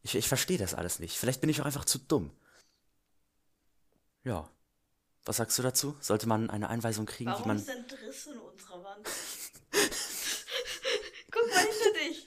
Ich, 0.07 0.15
ich 0.15 0.27
verstehe 0.29 0.57
das 0.57 0.73
alles 0.73 0.99
nicht. 0.99 1.17
Vielleicht 1.17 1.41
bin 1.41 1.49
ich 1.49 1.59
auch 1.59 1.65
einfach 1.65 1.83
zu 1.83 1.97
dumm. 1.97 2.31
Ja. 4.23 4.49
Was 5.25 5.35
sagst 5.35 5.59
du 5.59 5.63
dazu? 5.63 5.97
Sollte 5.99 6.29
man 6.29 6.49
eine 6.49 6.69
Einweisung 6.69 7.05
kriegen, 7.05 7.29
wie 7.29 7.33
Warum 7.33 7.47
man. 7.49 7.59
sind 7.59 7.91
Risse 8.07 8.31
in 8.31 8.39
unserer 8.39 8.81
Wand? 8.85 9.05
Guck 11.29 11.45
mal 11.53 11.59
hinter 11.59 11.99
dich. 11.99 12.25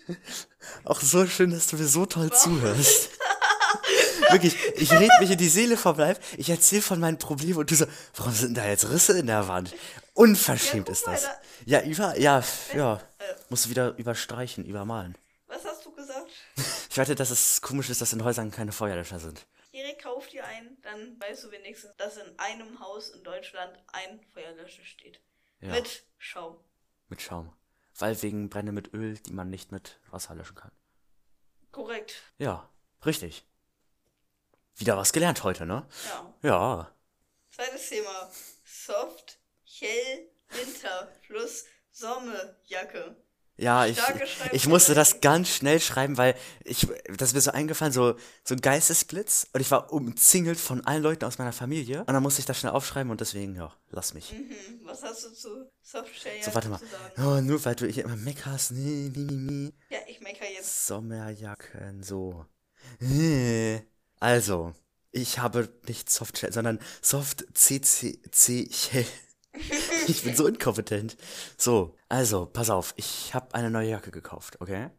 Auch 0.84 1.00
so 1.00 1.26
schön, 1.26 1.52
dass 1.52 1.68
du 1.68 1.76
mir 1.76 1.86
so 1.86 2.04
toll 2.04 2.30
zuhörst. 2.30 3.08
Wirklich, 4.30 4.54
ich 4.76 4.92
rede 4.92 5.14
mich 5.20 5.30
in 5.30 5.38
die 5.38 5.48
Seele 5.48 5.78
vom 5.78 5.96
Leib, 5.96 6.20
ich 6.36 6.50
erzähle 6.50 6.82
von 6.82 7.00
meinen 7.00 7.18
Problemen 7.18 7.56
und 7.60 7.70
du 7.70 7.74
so, 7.76 7.86
warum 8.14 8.34
sind 8.34 8.58
da 8.58 8.66
jetzt 8.66 8.90
Risse 8.90 9.18
in 9.18 9.26
der 9.26 9.48
Wand? 9.48 9.74
Unverschämt 10.12 10.88
Ja, 10.88 10.92
ist 10.92 11.06
mal, 11.06 11.12
das. 11.14 11.22
da- 11.22 11.40
Ja, 11.64 11.80
über, 11.82 12.18
ja, 12.18 12.44
ja. 12.74 12.96
Äh. 12.96 13.00
Musst 13.48 13.64
du 13.64 13.70
wieder 13.70 13.96
überstreichen, 13.96 14.66
übermalen. 14.66 15.16
Was 15.46 15.64
hast 15.64 15.86
du 15.86 15.92
gesagt? 15.92 16.28
Ich 16.90 16.96
wette, 16.96 17.14
dass 17.14 17.30
es 17.30 17.60
komisch 17.60 17.88
ist, 17.88 18.00
dass 18.00 18.12
in 18.12 18.24
Häusern 18.24 18.50
keine 18.50 18.72
Feuerlöscher 18.72 19.20
sind. 19.20 19.46
Erik, 19.70 20.02
kauf 20.02 20.26
dir 20.26 20.44
einen, 20.44 20.80
dann 20.82 21.20
weißt 21.20 21.44
du 21.44 21.52
wenigstens, 21.52 21.94
dass 21.96 22.16
in 22.16 22.36
einem 22.36 22.80
Haus 22.80 23.10
in 23.10 23.22
Deutschland 23.22 23.78
ein 23.92 24.20
Feuerlöscher 24.34 24.84
steht. 24.84 25.20
Ja. 25.60 25.68
Mit 25.68 26.02
Schaum. 26.18 26.58
Mit 27.08 27.22
Schaum. 27.22 27.54
Weil 27.96 28.20
wegen 28.22 28.50
Brände 28.50 28.72
mit 28.72 28.92
Öl, 28.92 29.16
die 29.18 29.32
man 29.32 29.50
nicht 29.50 29.70
mit 29.70 30.00
Wasser 30.10 30.34
löschen 30.34 30.56
kann. 30.56 30.72
Korrekt. 31.70 32.14
Ja, 32.38 32.68
richtig. 33.06 33.44
Wieder 34.74 34.96
was 34.96 35.12
gelernt 35.12 35.44
heute, 35.44 35.66
ne? 35.66 35.86
Ja. 36.08 36.34
Ja. 36.42 36.96
Zweites 37.50 37.88
Thema. 37.88 38.32
Soft, 38.64 39.38
Hell, 39.64 40.28
Winter 40.48 41.12
plus 41.22 41.66
Sommerjacke. 41.92 43.14
Ja, 43.60 43.84
ich, 43.84 43.98
ich 44.52 44.66
musste 44.66 44.94
das 44.94 45.20
ganz 45.20 45.48
schnell 45.50 45.80
schreiben, 45.80 46.16
weil 46.16 46.34
ich, 46.64 46.88
das 47.16 47.28
ist 47.28 47.34
mir 47.34 47.40
so 47.42 47.50
eingefallen, 47.50 47.92
so, 47.92 48.14
so 48.42 48.54
ein 48.54 48.60
Geistesblitz 48.62 49.48
und 49.52 49.60
ich 49.60 49.70
war 49.70 49.92
umzingelt 49.92 50.58
von 50.58 50.86
allen 50.86 51.02
Leuten 51.02 51.26
aus 51.26 51.36
meiner 51.36 51.52
Familie 51.52 52.00
und 52.00 52.12
dann 52.14 52.22
musste 52.22 52.40
ich 52.40 52.46
das 52.46 52.58
schnell 52.58 52.72
aufschreiben 52.72 53.10
und 53.10 53.20
deswegen, 53.20 53.54
ja, 53.54 53.70
lass 53.90 54.14
mich. 54.14 54.30
Hm, 54.32 54.50
was 54.84 55.02
hast 55.02 55.24
du 55.24 55.32
zu 55.34 55.70
Softshell 55.82 56.42
So, 56.42 56.54
warte 56.54 56.68
mal. 56.70 56.80
Oh, 57.18 57.40
nur 57.42 57.62
weil 57.64 57.74
du 57.74 57.86
hier 57.86 58.04
immer 58.04 58.16
meckerst, 58.16 58.72
nee, 58.72 59.10
mi, 59.14 59.24
mi, 59.24 59.36
mi. 59.36 59.74
Ja, 59.90 59.98
ich 60.08 60.20
mecker 60.20 60.46
jetzt. 60.50 60.86
Sommerjacken, 60.86 62.02
so. 62.02 62.46
Äh, 63.00 63.80
Also, 64.20 64.72
ich 65.12 65.38
habe 65.38 65.68
nicht 65.86 66.10
Softshell, 66.10 66.52
sondern 66.52 66.78
Soft 67.02 67.44
CCC 67.52 68.70
Shell. 68.72 69.06
Ich 70.06 70.24
bin 70.24 70.34
so 70.34 70.46
inkompetent. 70.46 71.16
So, 71.56 71.96
also, 72.08 72.46
pass 72.46 72.70
auf, 72.70 72.94
ich 72.96 73.34
habe 73.34 73.54
eine 73.54 73.70
neue 73.70 73.90
Jacke 73.90 74.10
gekauft, 74.10 74.60
okay? 74.60 74.90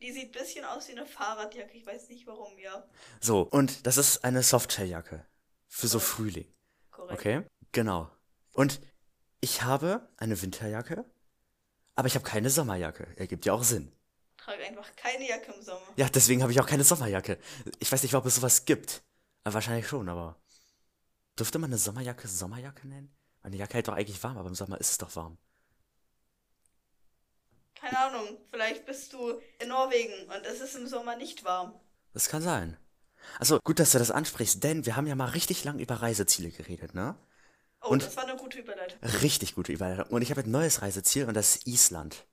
Die 0.00 0.12
sieht 0.12 0.34
ein 0.34 0.42
bisschen 0.42 0.64
aus 0.64 0.88
wie 0.88 0.92
eine 0.92 1.06
Fahrradjacke. 1.06 1.76
Ich 1.76 1.84
weiß 1.86 2.08
nicht 2.08 2.26
warum, 2.26 2.58
ja. 2.58 2.84
So, 3.20 3.42
und 3.42 3.86
das 3.86 3.98
ist 3.98 4.24
eine 4.24 4.42
Softshelljacke. 4.42 5.26
Für 5.68 5.88
so 5.88 5.98
Korrekt. 5.98 6.10
Frühling. 6.10 6.54
Korrekt. 6.90 7.20
Okay? 7.20 7.42
Genau. 7.72 8.10
Und 8.54 8.80
ich 9.40 9.62
habe 9.62 10.08
eine 10.16 10.40
Winterjacke, 10.40 11.04
aber 11.94 12.08
ich 12.08 12.14
habe 12.14 12.24
keine 12.24 12.50
Sommerjacke. 12.50 13.08
Ergibt 13.16 13.44
ja 13.44 13.52
auch 13.52 13.62
Sinn. 13.62 13.92
Trage 14.36 14.64
einfach 14.64 14.94
keine 14.96 15.28
Jacke 15.28 15.52
im 15.52 15.62
Sommer. 15.62 15.86
Ja, 15.96 16.08
deswegen 16.08 16.42
habe 16.42 16.52
ich 16.52 16.60
auch 16.60 16.66
keine 16.66 16.84
Sommerjacke. 16.84 17.38
Ich 17.78 17.92
weiß 17.92 18.02
nicht, 18.02 18.14
ob 18.14 18.24
es 18.26 18.36
sowas 18.36 18.64
gibt. 18.64 19.02
Wahrscheinlich 19.44 19.86
schon, 19.86 20.08
aber. 20.08 20.36
Dürfte 21.38 21.58
man 21.58 21.70
eine 21.70 21.78
Sommerjacke 21.78 22.26
Sommerjacke 22.26 22.88
nennen? 22.88 23.14
Meine 23.42 23.56
Jacke 23.56 23.74
hält 23.74 23.88
doch 23.88 23.94
eigentlich 23.94 24.22
warm, 24.22 24.38
aber 24.38 24.48
im 24.48 24.54
Sommer 24.54 24.78
ist 24.80 24.90
es 24.90 24.98
doch 24.98 25.14
warm. 25.16 25.38
Keine 27.74 27.98
Ahnung, 27.98 28.36
vielleicht 28.50 28.84
bist 28.84 29.12
du 29.12 29.40
in 29.58 29.68
Norwegen 29.68 30.28
und 30.30 30.44
es 30.44 30.60
ist 30.60 30.74
im 30.76 30.86
Sommer 30.86 31.16
nicht 31.16 31.44
warm. 31.44 31.72
Das 32.12 32.28
kann 32.28 32.42
sein. 32.42 32.76
Also 33.38 33.58
gut, 33.64 33.78
dass 33.78 33.92
du 33.92 33.98
das 33.98 34.10
ansprichst, 34.10 34.62
denn 34.62 34.84
wir 34.86 34.96
haben 34.96 35.06
ja 35.06 35.14
mal 35.14 35.30
richtig 35.30 35.64
lang 35.64 35.78
über 35.78 35.96
Reiseziele 35.96 36.50
geredet, 36.50 36.94
ne? 36.94 37.16
Oh, 37.82 37.88
Und- 37.90 38.02
das 38.02 38.16
war 38.16 38.24
eine 38.24 38.36
gute 38.36 38.58
Überleitung. 38.58 38.98
Richtig 39.22 39.54
gute 39.54 39.72
Überleitung. 39.72 40.06
Und 40.08 40.20
ich 40.22 40.30
habe 40.30 40.42
ein 40.42 40.50
neues 40.50 40.82
Reiseziel 40.82 41.26
und 41.26 41.34
das 41.34 41.56
ist 41.56 41.66
Island. 41.66 42.26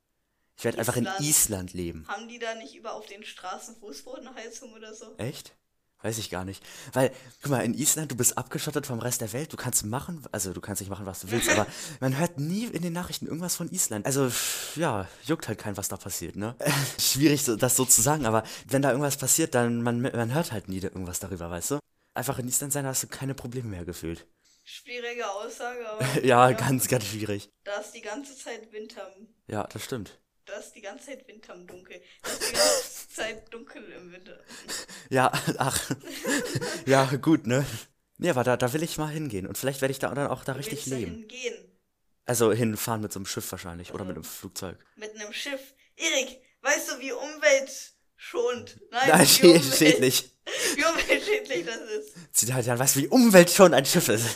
Ich 0.56 0.64
werde 0.64 0.78
einfach 0.78 0.96
in 0.96 1.04
Island. 1.04 1.20
Island 1.20 1.72
leben. 1.72 2.08
Haben 2.08 2.28
die 2.28 2.38
da 2.38 2.54
nicht 2.56 2.74
über 2.74 2.92
auf 2.94 3.06
den 3.06 3.24
Straßen 3.24 3.76
Fußbodenheizung 3.76 4.72
oder 4.74 4.92
so? 4.92 5.16
Echt? 5.16 5.56
Weiß 6.02 6.18
ich 6.18 6.30
gar 6.30 6.44
nicht. 6.44 6.62
Weil, 6.92 7.10
guck 7.42 7.50
mal, 7.50 7.64
in 7.64 7.74
Island, 7.74 8.12
du 8.12 8.16
bist 8.16 8.38
abgeschottet 8.38 8.86
vom 8.86 9.00
Rest 9.00 9.20
der 9.20 9.32
Welt. 9.32 9.52
Du 9.52 9.56
kannst 9.56 9.84
machen, 9.84 10.24
also 10.30 10.52
du 10.52 10.60
kannst 10.60 10.80
nicht 10.80 10.90
machen, 10.90 11.06
was 11.06 11.20
du 11.20 11.30
willst, 11.32 11.50
aber 11.50 11.66
man 12.00 12.16
hört 12.16 12.38
nie 12.38 12.66
in 12.66 12.82
den 12.82 12.92
Nachrichten 12.92 13.26
irgendwas 13.26 13.56
von 13.56 13.68
Island. 13.70 14.06
Also, 14.06 14.30
ja, 14.76 15.08
juckt 15.24 15.48
halt 15.48 15.58
kein, 15.58 15.76
was 15.76 15.88
da 15.88 15.96
passiert, 15.96 16.36
ne? 16.36 16.54
Schwierig, 17.00 17.42
so- 17.42 17.56
das 17.56 17.74
so 17.74 17.84
zu 17.84 18.00
sagen, 18.00 18.26
aber 18.26 18.44
wenn 18.68 18.80
da 18.82 18.90
irgendwas 18.90 19.16
passiert, 19.16 19.56
dann, 19.56 19.82
man, 19.82 20.00
man 20.00 20.32
hört 20.32 20.52
halt 20.52 20.68
nie 20.68 20.78
irgendwas 20.78 21.18
darüber, 21.18 21.50
weißt 21.50 21.72
du? 21.72 21.78
Einfach 22.14 22.38
in 22.38 22.46
Island 22.46 22.72
sein, 22.72 22.84
da 22.84 22.90
hast 22.90 23.02
du 23.02 23.08
keine 23.08 23.34
Probleme 23.34 23.68
mehr 23.68 23.84
gefühlt. 23.84 24.24
Schwierige 24.64 25.28
Aussage, 25.28 25.88
aber. 25.88 26.04
Ja, 26.24 26.52
ganz, 26.52 26.86
ganz 26.88 27.06
schwierig. 27.06 27.50
Da 27.64 27.78
ist 27.78 27.92
die 27.92 28.02
ganze 28.02 28.36
Zeit 28.36 28.70
Winter. 28.72 29.10
Ja, 29.48 29.64
das 29.64 29.82
stimmt. 29.84 30.20
Da 30.48 30.54
ist 30.56 30.72
die 30.72 30.80
ganze 30.80 31.06
Zeit 31.06 31.28
Winter 31.28 31.54
im 31.54 31.66
Dunkel. 31.66 32.00
Da 32.22 32.30
ist 32.30 32.48
die 32.48 32.52
ganze 32.54 33.08
Zeit 33.14 33.52
dunkel 33.54 33.82
im 33.92 34.10
Winter. 34.12 34.38
Ja, 35.10 35.30
ach. 35.58 35.90
ja, 36.86 37.04
gut, 37.16 37.46
ne? 37.46 37.66
Nee, 38.16 38.30
aber 38.30 38.44
da, 38.44 38.56
da 38.56 38.72
will 38.72 38.82
ich 38.82 38.96
mal 38.96 39.10
hingehen. 39.10 39.46
Und 39.46 39.58
vielleicht 39.58 39.82
werde 39.82 39.92
ich 39.92 39.98
da 39.98 40.12
dann 40.14 40.28
auch 40.28 40.44
da 40.44 40.52
Du 40.54 40.58
richtig 40.58 40.78
willst 40.86 40.86
leben. 40.88 41.12
dahin 41.12 41.28
gehen. 41.28 41.78
Also 42.24 42.50
hinfahren 42.52 43.02
mit 43.02 43.12
so 43.12 43.18
einem 43.18 43.26
Schiff 43.26 43.50
wahrscheinlich 43.52 43.92
oder 43.92 44.04
mit 44.04 44.16
einem 44.16 44.24
Flugzeug. 44.24 44.78
Mit 44.96 45.14
einem 45.14 45.32
Schiff. 45.34 45.60
Erik, 45.96 46.40
weißt 46.62 46.92
du, 46.92 46.98
wie 47.00 47.12
umweltschonend? 47.12 48.80
Nein, 48.90 49.08
Nein, 49.08 49.26
wie, 49.28 49.46
Umwelt, 49.48 49.74
schädlich. 49.76 50.30
wie 50.76 50.84
umweltschädlich 50.84 51.66
das 51.66 51.76
ist. 51.90 52.14
Zitat 52.32 52.64
Jan, 52.66 52.78
weißt 52.78 52.96
du, 52.96 53.00
wie 53.00 53.08
Umwelt 53.08 53.50
schon 53.50 53.74
ein 53.74 53.84
Schiff 53.84 54.08
ist? 54.08 54.26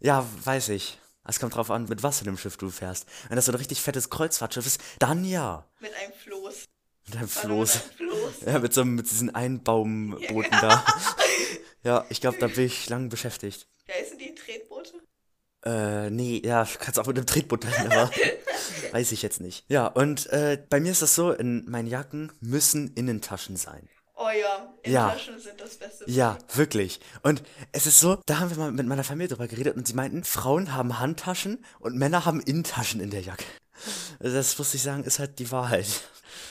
ja, 0.00 0.26
weiß 0.44 0.68
ich. 0.70 0.98
Es 1.26 1.40
kommt 1.40 1.54
drauf 1.54 1.70
an, 1.70 1.86
mit 1.88 2.02
was 2.02 2.18
für 2.18 2.26
einem 2.26 2.36
Schiff 2.36 2.56
du 2.56 2.70
fährst. 2.70 3.06
Wenn 3.28 3.36
das 3.36 3.46
so 3.46 3.52
ein 3.52 3.56
richtig 3.56 3.80
fettes 3.80 4.10
Kreuzfahrtschiff 4.10 4.66
ist, 4.66 4.80
dann 4.98 5.24
ja. 5.24 5.66
Mit 5.80 5.92
einem 5.94 6.12
Floß. 6.12 6.64
Mit 7.06 7.16
einem 7.16 7.28
Floß. 7.28 7.74
Mit 7.74 8.00
einem 8.00 8.10
Floß. 8.10 8.34
Ja, 8.46 8.58
mit 8.58 8.74
so 8.74 8.80
einem, 8.82 8.94
mit 8.94 9.10
diesen 9.10 9.34
Einbaumbooten 9.34 10.58
da. 10.60 10.84
Ja, 11.82 12.06
ich 12.08 12.20
glaube, 12.20 12.38
da 12.38 12.46
bin 12.46 12.64
ich 12.64 12.88
lang 12.88 13.08
beschäftigt. 13.08 13.68
Wie 13.86 13.92
heißen 13.92 14.18
die 14.18 14.34
Tretboote? 14.34 14.92
Äh, 15.64 16.10
nee, 16.10 16.42
ja, 16.44 16.66
kannst 16.78 16.98
auch 16.98 17.06
mit 17.06 17.16
einem 17.16 17.26
Tretboot 17.26 17.64
dahin, 17.64 17.90
aber 17.90 18.10
weiß 18.92 19.12
ich 19.12 19.22
jetzt 19.22 19.40
nicht. 19.40 19.64
Ja, 19.68 19.86
und 19.86 20.26
äh, 20.26 20.62
bei 20.68 20.80
mir 20.80 20.92
ist 20.92 21.02
das 21.02 21.14
so, 21.14 21.32
in 21.32 21.68
meinen 21.70 21.88
Jacken 21.88 22.32
müssen 22.40 22.92
Innentaschen 22.94 23.56
sein. 23.56 23.88
Oh 24.14 24.28
ja, 24.28 24.73
Ja. 24.86 25.08
Innentaschen 25.08 25.40
sind 25.40 25.60
das 25.60 25.76
Beste. 25.76 26.04
Ja, 26.10 26.38
wirklich. 26.54 27.00
Und 27.22 27.42
es 27.72 27.86
ist 27.86 28.00
so, 28.00 28.16
da 28.26 28.38
haben 28.40 28.50
wir 28.50 28.58
mal 28.58 28.72
mit 28.72 28.86
meiner 28.86 29.04
Familie 29.04 29.28
drüber 29.28 29.48
geredet 29.48 29.76
und 29.76 29.86
sie 29.88 29.94
meinten, 29.94 30.24
Frauen 30.24 30.74
haben 30.74 30.98
Handtaschen 30.98 31.64
und 31.80 31.96
Männer 31.96 32.24
haben 32.24 32.40
Innentaschen 32.40 33.00
in 33.00 33.10
der 33.10 33.22
Jacke. 33.22 33.44
Das 34.20 34.56
muss 34.58 34.74
ich 34.74 34.82
sagen, 34.82 35.04
ist 35.04 35.18
halt 35.18 35.38
die 35.38 35.50
Wahrheit. 35.50 35.86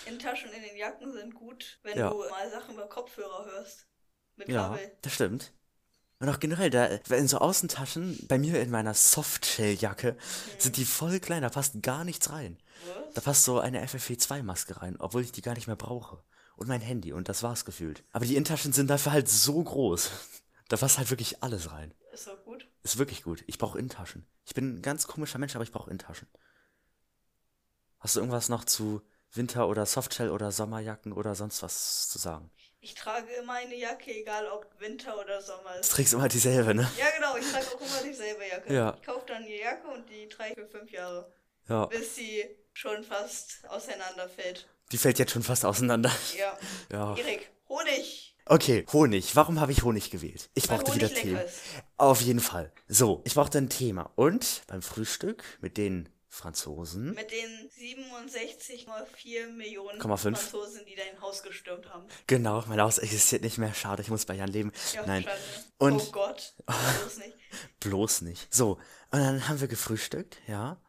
Innentaschen 0.05 0.51
in 0.51 0.61
den 0.63 0.75
Jacken 0.77 1.13
sind 1.13 1.33
gut, 1.35 1.79
wenn 1.83 1.97
Ja. 1.97 2.09
du 2.09 2.17
mal 2.29 2.49
Sachen 2.51 2.73
über 2.75 2.87
Kopfhörer 2.87 3.45
hörst. 3.45 3.85
Mit 4.35 4.49
Ja, 4.49 4.69
Kabel. 4.69 4.91
das 5.01 5.13
stimmt. 5.13 5.53
Und 6.19 6.29
auch 6.29 6.39
generell, 6.39 6.69
da, 6.69 6.85
in 6.85 7.27
so 7.27 7.39
Außentaschen, 7.39 8.25
bei 8.27 8.37
mir 8.37 8.61
in 8.61 8.69
meiner 8.71 8.93
Softshell-Jacke, 8.93 10.15
sind 10.57 10.77
die 10.77 10.85
voll 10.85 11.19
klein, 11.19 11.41
da 11.41 11.49
passt 11.49 11.81
gar 11.81 12.03
nichts 12.05 12.29
rein. 12.31 12.57
Was? 12.87 13.13
Da 13.15 13.21
passt 13.21 13.43
so 13.43 13.59
eine 13.59 13.83
FFP2-Maske 13.85 14.81
rein, 14.81 14.95
obwohl 14.99 15.21
ich 15.21 15.31
die 15.33 15.41
gar 15.41 15.53
nicht 15.55 15.67
mehr 15.67 15.75
brauche. 15.75 16.23
Und 16.55 16.67
mein 16.67 16.81
Handy, 16.81 17.11
und 17.13 17.29
das 17.29 17.43
war's 17.43 17.65
gefühlt. 17.65 18.03
Aber 18.11 18.25
die 18.25 18.35
Innentaschen 18.35 18.73
sind 18.73 18.89
dafür 18.89 19.11
halt 19.11 19.29
so 19.29 19.63
groß. 19.63 20.09
Da 20.69 20.77
passt 20.77 20.97
halt 20.97 21.09
wirklich 21.11 21.43
alles 21.43 21.71
rein. 21.71 21.93
Ist 22.13 22.25
doch 22.25 22.41
gut. 22.45 22.67
Ist 22.83 22.97
wirklich 22.97 23.21
gut. 23.21 23.43
Ich 23.47 23.57
brauche 23.59 23.77
Innentaschen. 23.77 24.25
Ich 24.45 24.55
bin 24.55 24.75
ein 24.77 24.81
ganz 24.81 25.05
komischer 25.07 25.37
Mensch, 25.37 25.53
aber 25.55 25.63
ich 25.63 25.71
brauche 25.73 25.89
Innentaschen. 25.91 26.27
Hast 27.99 28.15
du 28.15 28.21
irgendwas 28.21 28.49
noch 28.49 28.63
zu 28.65 29.01
Winter- 29.33 29.67
oder 29.67 29.85
Softshell- 29.85 30.31
oder 30.31 30.51
Sommerjacken 30.51 31.11
oder 31.13 31.35
sonst 31.35 31.61
was 31.61 32.07
zu 32.09 32.17
sagen? 32.17 32.49
Ich 32.79 32.95
trage 32.95 33.31
immer 33.33 33.53
eine 33.53 33.75
Jacke, 33.75 34.11
egal 34.11 34.47
ob 34.47 34.67
Winter 34.79 35.19
oder 35.19 35.41
Sommer 35.41 35.73
Du 35.73 35.79
ist. 35.81 35.91
trägst 35.91 36.13
immer 36.13 36.27
dieselbe, 36.27 36.73
ne? 36.73 36.89
Ja, 36.97 37.05
genau, 37.15 37.35
ich 37.37 37.49
trage 37.51 37.67
auch 37.67 37.81
immer 37.81 38.01
dieselbe 38.03 38.47
Jacke. 38.47 38.73
Ja. 38.73 38.93
Ich 38.95 39.03
kaufe 39.03 39.25
dann 39.27 39.45
die 39.45 39.57
Jacke 39.57 39.87
und 39.89 40.09
die 40.09 40.27
trage 40.27 40.51
ich 40.51 40.55
für 40.57 40.67
fünf 40.67 40.91
Jahre. 40.91 41.31
Ja. 41.69 41.85
Bis 41.85 42.15
sie 42.15 42.43
schon 42.73 43.03
fast 43.03 43.67
auseinanderfällt. 43.69 44.67
Die 44.93 44.97
fällt 44.99 45.17
jetzt 45.17 45.31
schon 45.31 45.41
fast 45.41 45.65
auseinander. 45.65 46.11
Ja. 46.37 46.57
Ja. 46.91 47.17
Erik, 47.17 47.51
Honig. 47.67 48.35
Okay, 48.45 48.85
Honig. 48.93 49.35
Warum 49.35 49.59
habe 49.59 49.71
ich 49.71 49.81
Honig 49.83 50.11
gewählt? 50.11 50.51
Ich 50.53 50.69
Weil 50.69 50.77
brauchte 50.77 50.93
wieder 50.93 51.11
Themen. 51.11 51.37
ist. 51.41 51.61
Auf 51.97 52.21
jeden 52.21 52.39
Fall. 52.39 52.71
So, 52.87 53.21
ich 53.25 53.33
brauchte 53.33 53.57
ein 53.57 53.69
Thema. 53.69 54.11
Und 54.15 54.61
beim 54.67 54.83
Frühstück 54.83 55.43
mit 55.61 55.77
den 55.77 56.09
Franzosen. 56.29 57.15
Mit 57.15 57.31
den 57.31 57.69
67,4 57.71 59.47
Millionen 59.53 59.99
0,5. 59.99 60.17
Franzosen, 60.17 60.81
die 60.85 60.95
dein 60.95 61.19
Haus 61.21 61.41
gestürmt 61.41 61.89
haben. 61.89 62.05
Genau, 62.27 62.63
mein 62.67 62.79
Haus 62.79 62.99
existiert 62.99 63.41
nicht 63.41 63.57
mehr. 63.57 63.73
Schade, 63.73 64.03
ich 64.03 64.09
muss 64.09 64.25
bei 64.25 64.35
Jan 64.35 64.49
leben. 64.51 64.71
Ja, 64.93 65.05
Nein, 65.07 65.23
Schande. 65.23 65.39
Und- 65.79 66.01
oh 66.07 66.11
Gott. 66.11 66.53
Bloß 66.67 67.17
nicht. 67.17 67.33
bloß 67.79 68.21
nicht. 68.21 68.53
So, 68.53 68.73
und 69.09 69.19
dann 69.19 69.47
haben 69.47 69.59
wir 69.59 69.67
gefrühstückt, 69.67 70.37
ja. 70.47 70.79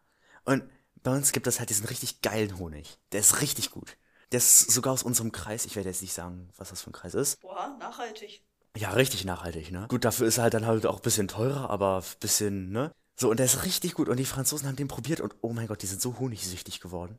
Und 0.44 0.62
bei 1.04 1.12
uns 1.12 1.30
gibt 1.32 1.46
es 1.46 1.60
halt 1.60 1.70
diesen 1.70 1.86
richtig 1.86 2.22
geilen 2.22 2.58
Honig. 2.58 2.98
Der 3.12 3.20
ist 3.20 3.40
richtig 3.40 3.70
gut. 3.70 3.96
Der 4.32 4.38
ist 4.38 4.72
sogar 4.72 4.92
aus 4.92 5.02
unserem 5.04 5.30
Kreis. 5.30 5.66
Ich 5.66 5.76
werde 5.76 5.90
jetzt 5.90 6.02
nicht 6.02 6.14
sagen, 6.14 6.48
was 6.56 6.70
das 6.70 6.82
für 6.82 6.90
ein 6.90 6.94
Kreis 6.94 7.14
ist. 7.14 7.40
Boah, 7.40 7.76
nachhaltig. 7.78 8.42
Ja, 8.76 8.90
richtig 8.90 9.24
nachhaltig, 9.24 9.70
ne? 9.70 9.86
Gut, 9.88 10.04
dafür 10.04 10.26
ist 10.26 10.38
er 10.38 10.44
halt 10.44 10.54
dann 10.54 10.66
halt 10.66 10.86
auch 10.86 10.96
ein 10.96 11.02
bisschen 11.02 11.28
teurer, 11.28 11.70
aber 11.70 11.98
ein 11.98 12.18
bisschen, 12.18 12.72
ne? 12.72 12.90
So, 13.16 13.30
und 13.30 13.36
der 13.36 13.46
ist 13.46 13.64
richtig 13.64 13.94
gut. 13.94 14.08
Und 14.08 14.16
die 14.16 14.24
Franzosen 14.24 14.66
haben 14.66 14.76
den 14.76 14.88
probiert 14.88 15.20
und 15.20 15.36
oh 15.42 15.52
mein 15.52 15.68
Gott, 15.68 15.82
die 15.82 15.86
sind 15.86 16.00
so 16.00 16.18
honigsüchtig 16.18 16.80
geworden. 16.80 17.18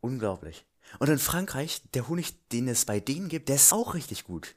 Unglaublich. 0.00 0.64
Und 0.98 1.08
in 1.10 1.18
Frankreich, 1.18 1.82
der 1.92 2.08
Honig, 2.08 2.48
den 2.48 2.68
es 2.68 2.86
bei 2.86 3.00
denen 3.00 3.28
gibt, 3.28 3.48
der 3.48 3.56
ist 3.56 3.72
auch 3.72 3.94
richtig 3.94 4.24
gut. 4.24 4.54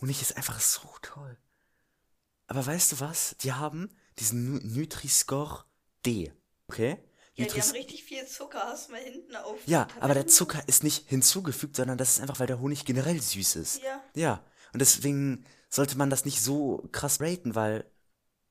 Honig 0.00 0.22
ist 0.22 0.36
einfach 0.36 0.60
so 0.60 0.88
toll. 1.02 1.36
Aber 2.46 2.64
weißt 2.64 2.92
du 2.92 3.00
was? 3.00 3.36
Die 3.42 3.52
haben 3.52 3.90
diesen 4.18 4.54
Nu- 4.54 4.60
Nutri-Score 4.62 5.64
D. 6.06 6.32
Okay? 6.68 6.98
Ja, 7.40 7.54
die 7.54 7.60
haben 7.62 7.70
richtig 7.72 8.04
viel 8.04 8.26
Zucker. 8.26 8.62
Hast 8.64 8.88
du 8.88 8.92
mal 8.92 9.00
hinten 9.00 9.34
auf. 9.36 9.58
ja, 9.66 9.88
aber 10.00 10.14
der? 10.14 10.26
Zucker 10.26 10.62
ist 10.66 10.84
nicht 10.84 11.08
hinzugefügt, 11.08 11.76
sondern 11.76 11.98
das 11.98 12.10
ist 12.10 12.20
einfach, 12.20 12.38
weil 12.40 12.46
der 12.46 12.60
Honig 12.60 12.84
generell 12.84 13.20
süß 13.20 13.56
ist. 13.56 13.82
Ja. 13.82 14.02
Ja, 14.14 14.44
und 14.72 14.80
deswegen 14.80 15.44
sollte 15.68 15.96
man 15.96 16.10
das 16.10 16.24
nicht 16.24 16.42
so 16.42 16.88
krass 16.92 17.20
raten, 17.20 17.54
weil. 17.54 17.84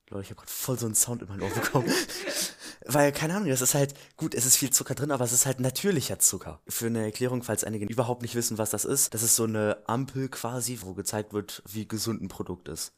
Leute, 0.10 0.24
ich 0.24 0.30
habe 0.32 0.40
gerade 0.40 0.52
voll 0.52 0.80
so 0.80 0.88
einen 0.88 0.96
Sound 0.96 1.22
in 1.22 1.28
mein 1.28 1.42
Ohr 1.42 1.52
bekommen. 1.52 1.94
weil, 2.86 3.12
keine 3.12 3.36
Ahnung, 3.36 3.50
das 3.50 3.62
ist 3.62 3.76
halt, 3.76 3.94
gut, 4.18 4.34
es 4.34 4.48
ist 4.48 4.58
viel 4.58 4.72
Zucker 4.72 4.96
drin, 4.96 5.12
aber 5.12 5.24
es 5.24 5.34
ist 5.34 5.46
halt 5.46 5.60
natürlicher 5.60 6.18
Zucker. 6.18 6.62
Für 6.68 6.88
eine 6.88 7.04
Erklärung, 7.04 7.44
falls 7.44 7.64
einige 7.64 7.86
überhaupt 7.86 8.24
nicht 8.24 8.34
wissen, 8.34 8.58
was 8.58 8.72
das 8.72 8.86
ist, 8.86 9.14
das 9.14 9.22
ist 9.22 9.36
so 9.36 9.44
eine 9.44 9.84
Ampel 9.86 10.28
quasi, 10.30 10.80
wo 10.82 10.96
gezeigt 10.96 11.32
wird, 11.32 11.62
wie 11.68 11.88
gesund 11.88 12.24
ein 12.24 12.28
Produkt 12.28 12.70
ist. 12.70 12.94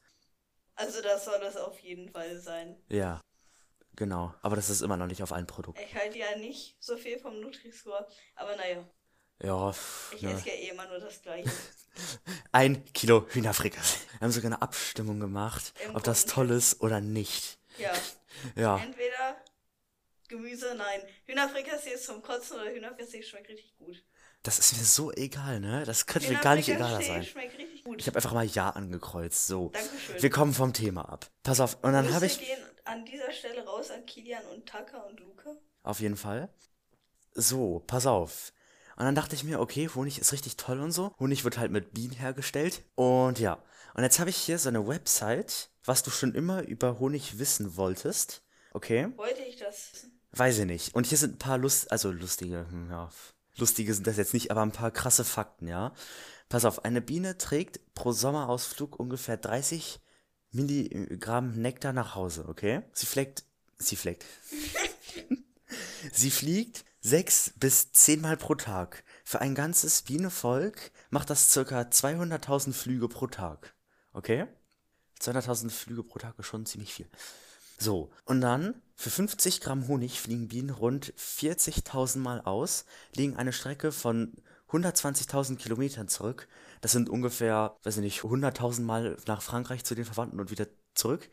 Also, 0.74 1.02
das 1.02 1.26
soll 1.26 1.38
das 1.40 1.58
auf 1.58 1.78
jeden 1.80 2.08
Fall 2.08 2.40
sein. 2.40 2.76
Ja, 2.88 3.20
genau. 3.96 4.34
Aber 4.42 4.56
das 4.56 4.70
ist 4.70 4.80
immer 4.82 4.96
noch 4.96 5.06
nicht 5.06 5.22
auf 5.22 5.32
allen 5.32 5.46
Produkten. 5.46 5.82
Ich 5.82 5.94
halte 5.94 6.18
ja 6.18 6.36
nicht 6.36 6.76
so 6.80 6.96
viel 6.96 7.18
vom 7.18 7.40
Nutri-Score. 7.40 8.06
Aber 8.36 8.56
naja, 8.56 8.84
Ja, 9.42 9.72
pff, 9.72 10.12
ich 10.14 10.22
ne. 10.22 10.32
esse 10.32 10.48
ja 10.48 10.54
eh 10.54 10.68
immer 10.70 10.86
nur 10.88 10.98
das 11.00 11.20
Gleiche. 11.22 11.50
Ein 12.52 12.84
Kilo 12.92 13.26
Hühnerfrikassee. 13.28 13.98
Wir 14.18 14.20
haben 14.20 14.32
sogar 14.32 14.50
eine 14.52 14.62
Abstimmung 14.62 15.20
gemacht, 15.20 15.74
Im 15.84 15.94
ob 15.96 16.02
das 16.04 16.22
Gruppenchat. 16.26 16.34
toll 16.48 16.50
ist 16.56 16.80
oder 16.80 17.00
nicht. 17.00 17.58
Ja. 17.78 17.92
Ja. 18.56 18.78
Entweder 18.78 19.36
Gemüse, 20.28 20.74
nein. 20.74 21.00
Hühnerfrikassee 21.26 21.90
ist 21.90 22.06
zum 22.06 22.22
Kotzen 22.22 22.58
oder 22.58 22.70
Hühnerfrikassee 22.70 23.22
schmeckt 23.22 23.48
richtig 23.50 23.76
gut. 23.76 24.02
Das 24.42 24.58
ist 24.58 24.76
mir 24.76 24.84
so 24.84 25.12
egal, 25.12 25.60
ne? 25.60 25.84
Das 25.84 26.06
könnte 26.06 26.30
mir 26.32 26.38
gar 26.38 26.54
nicht 26.54 26.68
egaler 26.68 26.98
Hühnerfrikassee 26.98 27.12
sein. 27.12 27.24
schmeckt 27.26 27.58
richtig 27.58 27.84
gut. 27.84 28.00
Ich 28.00 28.06
habe 28.06 28.16
einfach 28.16 28.32
mal 28.32 28.46
Ja 28.46 28.70
angekreuzt. 28.70 29.46
So. 29.46 29.68
Dankeschön. 29.68 30.22
Wir 30.22 30.30
kommen 30.30 30.54
vom 30.54 30.72
Thema 30.72 31.08
ab. 31.08 31.30
Pass 31.42 31.60
auf. 31.60 31.76
Und 31.82 31.92
dann 31.92 32.12
habe 32.14 32.24
ich. 32.26 32.38
gehen 32.38 32.58
an 32.84 33.04
dieser 33.04 33.32
Stelle 33.32 33.64
raus 33.64 33.90
an 33.90 34.04
Kilian 34.06 34.44
und 34.46 34.66
Tucker 34.66 35.06
und 35.06 35.20
Luca. 35.20 35.56
Auf 35.82 36.00
jeden 36.00 36.16
Fall. 36.16 36.48
So, 37.34 37.82
pass 37.86 38.06
auf. 38.06 38.52
Und 38.96 39.04
dann 39.04 39.14
dachte 39.14 39.34
ich 39.34 39.44
mir, 39.44 39.60
okay, 39.60 39.88
Honig 39.94 40.18
ist 40.18 40.32
richtig 40.32 40.56
toll 40.56 40.80
und 40.80 40.92
so. 40.92 41.14
Honig 41.18 41.44
wird 41.44 41.58
halt 41.58 41.72
mit 41.72 41.94
Bienen 41.94 42.12
hergestellt. 42.12 42.82
Und 42.94 43.38
ja. 43.38 43.62
Und 43.94 44.02
jetzt 44.02 44.18
habe 44.18 44.30
ich 44.30 44.36
hier 44.36 44.58
so 44.58 44.68
eine 44.68 44.86
Website, 44.86 45.70
was 45.84 46.02
du 46.02 46.10
schon 46.10 46.34
immer 46.34 46.62
über 46.62 46.98
Honig 46.98 47.38
wissen 47.38 47.76
wolltest. 47.76 48.42
Okay? 48.72 49.08
Wollte 49.16 49.42
ich 49.42 49.56
das? 49.56 50.06
Weiß 50.32 50.58
ich 50.58 50.66
nicht. 50.66 50.94
Und 50.94 51.06
hier 51.06 51.18
sind 51.18 51.34
ein 51.34 51.38
paar 51.38 51.58
Lust, 51.58 51.90
also 51.90 52.10
lustige, 52.10 52.66
hm, 52.70 52.90
ja, 52.90 53.10
lustige 53.56 53.92
sind 53.92 54.06
das 54.06 54.16
jetzt 54.16 54.32
nicht, 54.34 54.50
aber 54.50 54.62
ein 54.62 54.72
paar 54.72 54.90
krasse 54.90 55.24
Fakten, 55.24 55.68
ja. 55.68 55.92
Pass 56.48 56.64
auf, 56.64 56.84
eine 56.84 57.00
Biene 57.00 57.38
trägt 57.38 57.80
pro 57.94 58.12
Sommerausflug 58.12 58.98
ungefähr 58.98 59.36
30 59.36 60.00
Milligramm 60.52 61.60
Nektar 61.60 61.92
nach 61.92 62.14
Hause, 62.14 62.46
okay? 62.48 62.82
Sie 62.92 63.06
fleckt, 63.06 63.44
sie 63.78 63.96
fleckt. 63.96 64.24
sie 66.12 66.30
fliegt 66.30 66.84
sechs 67.00 67.52
bis 67.56 67.92
zehnmal 67.92 68.36
pro 68.36 68.54
Tag. 68.54 69.02
Für 69.24 69.40
ein 69.40 69.54
ganzes 69.54 70.02
Bienenvolk 70.02 70.90
macht 71.10 71.30
das 71.30 71.52
circa 71.52 71.82
200.000 71.82 72.72
Flüge 72.72 73.08
pro 73.08 73.26
Tag, 73.26 73.74
okay? 74.12 74.46
200.000 75.20 75.70
Flüge 75.70 76.02
pro 76.02 76.18
Tag 76.18 76.38
ist 76.38 76.46
schon 76.46 76.66
ziemlich 76.66 76.92
viel. 76.92 77.08
So, 77.78 78.10
und 78.26 78.40
dann 78.40 78.80
für 78.94 79.10
50 79.10 79.60
Gramm 79.60 79.88
Honig 79.88 80.20
fliegen 80.20 80.48
Bienen 80.48 80.70
rund 80.70 81.12
40.000 81.14 82.18
Mal 82.18 82.40
aus, 82.40 82.84
legen 83.16 83.36
eine 83.36 83.52
Strecke 83.52 83.90
von 83.90 84.36
120.000 84.70 85.56
Kilometern 85.56 86.08
zurück. 86.08 86.48
Das 86.82 86.90
sind 86.90 87.08
ungefähr, 87.08 87.76
weiß 87.84 87.96
ich 87.98 88.02
nicht, 88.02 88.20
100.000 88.22 88.82
Mal 88.82 89.16
nach 89.26 89.40
Frankreich 89.40 89.84
zu 89.84 89.94
den 89.94 90.04
Verwandten 90.04 90.40
und 90.40 90.50
wieder 90.50 90.66
zurück. 90.94 91.30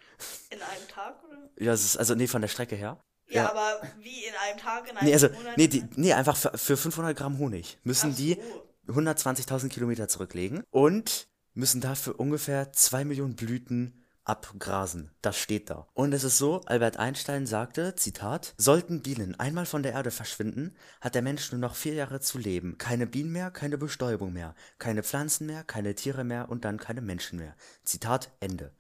In 0.52 0.62
einem 0.62 0.88
Tag, 0.88 1.24
oder? 1.28 1.50
Ja, 1.58 1.72
das 1.72 1.84
ist, 1.84 1.98
also 1.98 2.14
nee, 2.14 2.28
von 2.28 2.42
der 2.42 2.48
Strecke 2.48 2.76
her. 2.76 3.04
Ja, 3.28 3.44
ja. 3.44 3.50
aber 3.50 3.82
wie 4.00 4.26
in 4.26 4.34
einem 4.48 4.60
Tag, 4.60 4.90
in 4.90 4.96
einem 4.96 5.08
nee, 5.08 5.14
also, 5.14 5.28
Monat? 5.30 5.58
Nee, 5.58 5.68
die, 5.68 5.84
nee, 5.96 6.14
einfach 6.14 6.38
für, 6.38 6.56
für 6.56 6.78
500 6.78 7.18
Gramm 7.18 7.40
Honig 7.40 7.80
müssen 7.84 8.12
Ach 8.14 8.16
die 8.16 8.40
so. 8.88 8.94
120.000 8.94 9.70
Kilometer 9.70 10.08
zurücklegen 10.08 10.64
und 10.70 11.28
müssen 11.56 11.82
dafür 11.82 12.20
ungefähr 12.20 12.72
2 12.72 13.06
Millionen 13.06 13.36
Blüten 13.36 13.99
abgrasen. 14.30 15.12
Das 15.24 15.38
steht 15.38 15.72
da. 15.72 15.88
Und 15.96 16.14
es 16.14 16.24
ist 16.24 16.38
so, 16.38 16.62
Albert 16.68 16.98
Einstein 16.98 17.48
sagte, 17.48 17.96
Zitat, 17.96 18.54
sollten 18.58 19.02
Bienen 19.02 19.40
einmal 19.40 19.66
von 19.66 19.82
der 19.82 19.94
Erde 19.94 20.12
verschwinden, 20.12 20.78
hat 21.02 21.16
der 21.16 21.24
Mensch 21.24 21.52
nur 21.52 21.60
noch 21.60 21.76
vier 21.76 21.96
Jahre 21.96 22.20
zu 22.22 22.38
leben. 22.38 22.78
Keine 22.78 23.08
Bienen 23.08 23.32
mehr, 23.32 23.50
keine 23.50 23.80
Bestäubung 23.80 24.32
mehr, 24.32 24.56
keine 24.78 25.02
Pflanzen 25.02 25.48
mehr, 25.48 25.64
keine 25.64 25.96
Tiere 25.96 26.24
mehr 26.24 26.50
und 26.50 26.64
dann 26.64 26.78
keine 26.78 27.02
Menschen 27.02 27.40
mehr. 27.40 27.56
Zitat 27.84 28.32
Ende. 28.40 28.72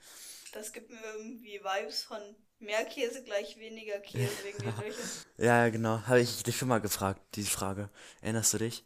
Das 0.53 0.71
gibt 0.71 0.91
mir 0.91 1.01
irgendwie 1.17 1.59
Vibes 1.59 2.03
von 2.03 2.21
mehr 2.59 2.85
Käse 2.85 3.23
gleich 3.23 3.57
weniger 3.57 3.99
Käse 3.99 4.31
wegen 4.43 4.59
der 4.59 4.85
Löcher. 4.85 5.01
Ja, 5.37 5.69
genau. 5.69 6.01
Habe 6.05 6.21
ich 6.21 6.43
dich 6.43 6.57
schon 6.57 6.67
mal 6.67 6.81
gefragt, 6.81 7.21
diese 7.35 7.49
Frage. 7.49 7.89
Erinnerst 8.21 8.53
du 8.53 8.59
dich? 8.59 8.85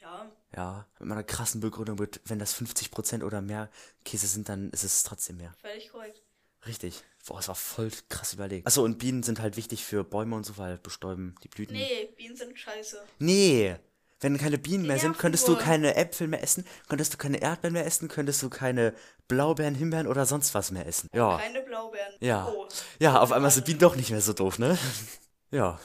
Ja. 0.00 0.30
Ja, 0.54 0.86
mit 0.98 1.08
meiner 1.08 1.24
krassen 1.24 1.60
Begründung 1.60 1.98
wird, 1.98 2.20
wenn 2.26 2.38
das 2.38 2.54
50% 2.54 3.24
oder 3.24 3.40
mehr 3.40 3.70
Käse 4.04 4.26
sind, 4.26 4.48
dann 4.48 4.70
ist 4.70 4.84
es 4.84 5.02
trotzdem 5.02 5.38
mehr. 5.38 5.54
Völlig 5.60 5.90
korrekt. 5.90 6.22
Richtig. 6.66 7.02
Boah, 7.26 7.38
es 7.38 7.48
war 7.48 7.54
voll 7.54 7.90
krass 8.08 8.34
überlegt. 8.34 8.66
Achso, 8.66 8.82
und 8.84 8.98
Bienen 8.98 9.22
sind 9.22 9.40
halt 9.40 9.56
wichtig 9.56 9.84
für 9.84 10.04
Bäume 10.04 10.36
und 10.36 10.44
so, 10.44 10.58
weil 10.58 10.78
bestäuben 10.78 11.34
die 11.42 11.48
Blüten. 11.48 11.76
Nee, 11.76 12.08
Bienen 12.16 12.36
sind 12.36 12.58
scheiße. 12.58 13.02
Nee. 13.18 13.76
Wenn 14.20 14.38
keine 14.38 14.58
Bienen 14.58 14.84
Die 14.84 14.88
mehr 14.88 14.98
sind, 14.98 15.18
könntest 15.18 15.48
du 15.48 15.56
keine 15.56 15.96
Äpfel 15.96 16.28
mehr 16.28 16.42
essen, 16.42 16.64
könntest 16.88 17.12
du 17.12 17.18
keine 17.18 17.42
Erdbeeren 17.42 17.72
mehr 17.72 17.86
essen, 17.86 18.06
könntest 18.06 18.40
du 18.42 18.50
keine 18.50 18.94
Blaubeeren, 19.26 19.74
Himbeeren 19.74 20.06
oder 20.06 20.26
sonst 20.26 20.54
was 20.54 20.70
mehr 20.70 20.86
essen. 20.86 21.08
Ja. 21.12 21.38
Keine 21.38 21.60
Blaubeeren. 21.62 22.14
Ja. 22.20 22.46
Oh. 22.46 22.68
Ja, 23.00 23.20
auf 23.20 23.32
einmal 23.32 23.50
sind 23.50 23.66
Bienen 23.66 23.80
doch 23.80 23.96
nicht 23.96 24.10
mehr 24.10 24.20
so 24.20 24.32
doof, 24.32 24.58
ne? 24.58 24.78
Ja. 25.50 25.78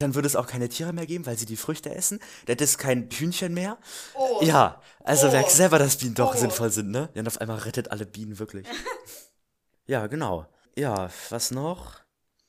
Dann 0.00 0.14
würde 0.14 0.26
es 0.26 0.34
auch 0.34 0.46
keine 0.46 0.68
Tiere 0.68 0.92
mehr 0.92 1.06
geben, 1.06 1.26
weil 1.26 1.36
sie 1.38 1.46
die 1.46 1.56
Früchte 1.58 1.94
essen. 1.94 2.18
Dann 2.46 2.54
hätte 2.54 2.64
es 2.64 2.78
kein 2.78 3.08
Hühnchen 3.10 3.52
mehr. 3.54 3.78
Oh. 4.14 4.40
Ja, 4.42 4.82
also 5.04 5.28
Oh. 5.28 5.30
merkst 5.30 5.56
selber, 5.56 5.78
dass 5.78 5.98
Bienen 5.98 6.14
doch 6.14 6.34
Oh. 6.34 6.38
sinnvoll 6.38 6.70
sind, 6.70 6.90
ne? 6.90 7.10
Ja, 7.14 7.20
und 7.20 7.28
auf 7.28 7.38
einmal 7.40 7.58
rettet 7.58 7.90
alle 7.90 8.06
Bienen 8.06 8.38
wirklich. 8.38 8.66
ja, 9.86 10.06
genau. 10.06 10.46
Ja, 10.76 11.10
was 11.28 11.50
noch? 11.50 12.00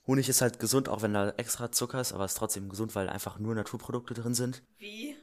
Honig 0.07 0.29
ist 0.29 0.41
halt 0.41 0.59
gesund, 0.59 0.87
auch 0.89 1.01
wenn 1.01 1.13
da 1.13 1.29
extra 1.31 1.71
Zucker 1.71 1.99
ist, 2.01 2.13
aber 2.13 2.25
ist 2.25 2.35
trotzdem 2.37 2.69
gesund, 2.69 2.95
weil 2.95 3.09
einfach 3.09 3.37
nur 3.37 3.53
Naturprodukte 3.53 4.13
drin 4.13 4.33
sind. 4.33 4.63
Wie? 4.77 5.15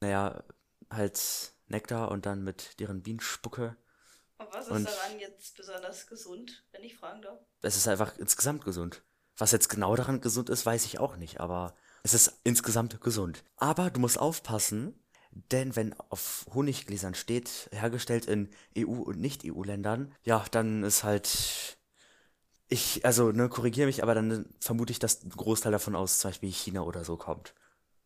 Naja, 0.00 0.42
halt 0.90 1.52
Nektar 1.66 2.10
und 2.12 2.26
dann 2.26 2.42
mit 2.44 2.78
deren 2.78 3.02
Bienenspucke. 3.02 3.76
Und 4.38 4.48
was 4.52 4.66
ist 4.66 4.70
Und- 4.72 4.86
daran 4.86 5.18
jetzt 5.18 5.56
besonders 5.56 6.06
gesund, 6.06 6.64
wenn 6.72 6.82
ich 6.84 6.96
fragen 6.96 7.22
darf? 7.22 7.40
Es 7.62 7.76
ist 7.76 7.88
einfach 7.88 8.16
insgesamt 8.18 8.64
gesund. 8.64 9.02
Was 9.36 9.52
jetzt 9.52 9.68
genau 9.68 9.96
daran 9.96 10.20
gesund 10.20 10.48
ist, 10.48 10.64
weiß 10.64 10.84
ich 10.84 10.98
auch 10.98 11.16
nicht, 11.16 11.40
aber 11.40 11.74
es 12.02 12.14
ist 12.14 12.40
insgesamt 12.44 13.00
gesund. 13.00 13.42
Aber 13.56 13.90
du 13.90 14.00
musst 14.00 14.18
aufpassen, 14.18 14.94
denn 15.50 15.74
wenn 15.74 15.98
auf 16.10 16.46
Honiggläsern 16.54 17.14
steht, 17.14 17.68
hergestellt 17.72 18.26
in 18.26 18.50
EU- 18.78 19.02
und 19.02 19.18
Nicht-EU-Ländern, 19.18 20.14
ja, 20.22 20.44
dann 20.50 20.84
ist 20.84 21.02
halt. 21.02 21.78
Ich, 22.68 23.04
also, 23.04 23.30
ne, 23.30 23.48
korrigiere 23.48 23.86
mich, 23.86 24.02
aber 24.02 24.14
dann 24.14 24.48
vermute 24.58 24.90
ich, 24.90 24.98
dass 24.98 25.22
ein 25.22 25.30
Großteil 25.30 25.70
davon 25.70 25.94
aus 25.94 26.18
zum 26.18 26.30
Beispiel 26.30 26.50
China 26.50 26.82
oder 26.82 27.04
so 27.04 27.16
kommt. 27.16 27.54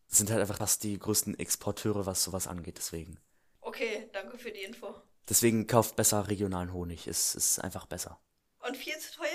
Das 0.08 0.18
sind 0.18 0.30
halt 0.30 0.40
einfach 0.40 0.56
fast 0.58 0.82
die 0.82 0.98
größten 0.98 1.38
Exporteure, 1.38 2.06
was 2.06 2.24
sowas 2.24 2.48
angeht, 2.48 2.78
deswegen. 2.78 3.18
Okay, 3.60 4.08
danke 4.12 4.36
für 4.38 4.50
die 4.50 4.62
Info. 4.62 4.94
Deswegen 5.28 5.66
kauft 5.66 5.96
besser 5.96 6.26
regionalen 6.28 6.72
Honig. 6.72 7.06
Es 7.06 7.34
ist 7.34 7.58
einfach 7.60 7.86
besser. 7.86 8.18
Und 8.66 8.76
viel 8.76 8.98
zu 8.98 9.14
teuer. 9.14 9.27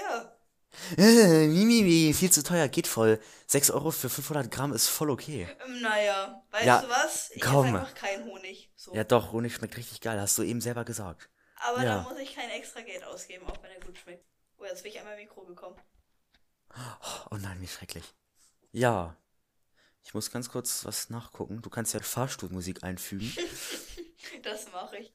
Äh, 0.97 1.47
Mimimi, 1.47 2.13
viel 2.13 2.31
zu 2.31 2.43
teuer, 2.43 2.67
geht 2.67 2.87
voll. 2.87 3.19
6 3.47 3.71
Euro 3.71 3.91
für 3.91 4.09
500 4.09 4.51
Gramm 4.51 4.73
ist 4.73 4.87
voll 4.87 5.09
okay. 5.09 5.47
Ähm, 5.65 5.81
naja, 5.81 6.43
weißt 6.51 6.65
Ja, 6.65 6.81
du 6.81 6.89
was? 6.89 7.31
Ich 7.31 7.41
komm. 7.41 7.67
esse 7.67 7.79
einfach 7.79 7.93
keinen 7.95 8.25
Honig. 8.25 8.71
So. 8.75 8.93
Ja 8.93 9.03
doch, 9.03 9.31
Honig 9.31 9.53
schmeckt 9.53 9.77
richtig 9.77 10.01
geil, 10.01 10.19
hast 10.19 10.37
du 10.37 10.43
eben 10.43 10.61
selber 10.61 10.85
gesagt. 10.85 11.29
Aber 11.57 11.83
ja. 11.83 11.95
dann 11.95 12.03
muss 12.03 12.19
ich 12.19 12.35
kein 12.35 12.49
extra 12.49 12.81
Geld 12.81 13.03
ausgeben, 13.03 13.45
auch 13.47 13.61
wenn 13.61 13.71
er 13.71 13.79
gut 13.79 13.97
schmeckt. 13.97 14.25
Oh, 14.57 14.65
jetzt 14.65 14.83
bin 14.83 14.91
ich 14.91 14.99
einmal 14.99 15.15
Mikro 15.15 15.43
gekommen. 15.45 15.75
Oh 17.31 17.35
nein, 17.37 17.57
wie 17.61 17.67
schrecklich. 17.67 18.03
Ja. 18.71 19.15
Ich 20.03 20.13
muss 20.13 20.31
ganz 20.31 20.49
kurz 20.49 20.83
was 20.85 21.09
nachgucken. 21.09 21.61
Du 21.61 21.69
kannst 21.69 21.93
ja 21.93 21.99
Fahrstuhlmusik 22.01 22.83
einfügen. 22.83 23.31
Das 24.41 24.71
mache 24.71 24.97
ich. 24.97 25.13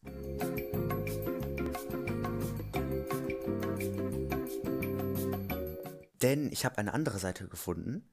Denn 6.23 6.51
ich 6.53 6.65
habe 6.65 6.79
eine 6.79 6.95
andere 6.95 7.19
Seite 7.19 7.47
gefunden. 7.49 8.09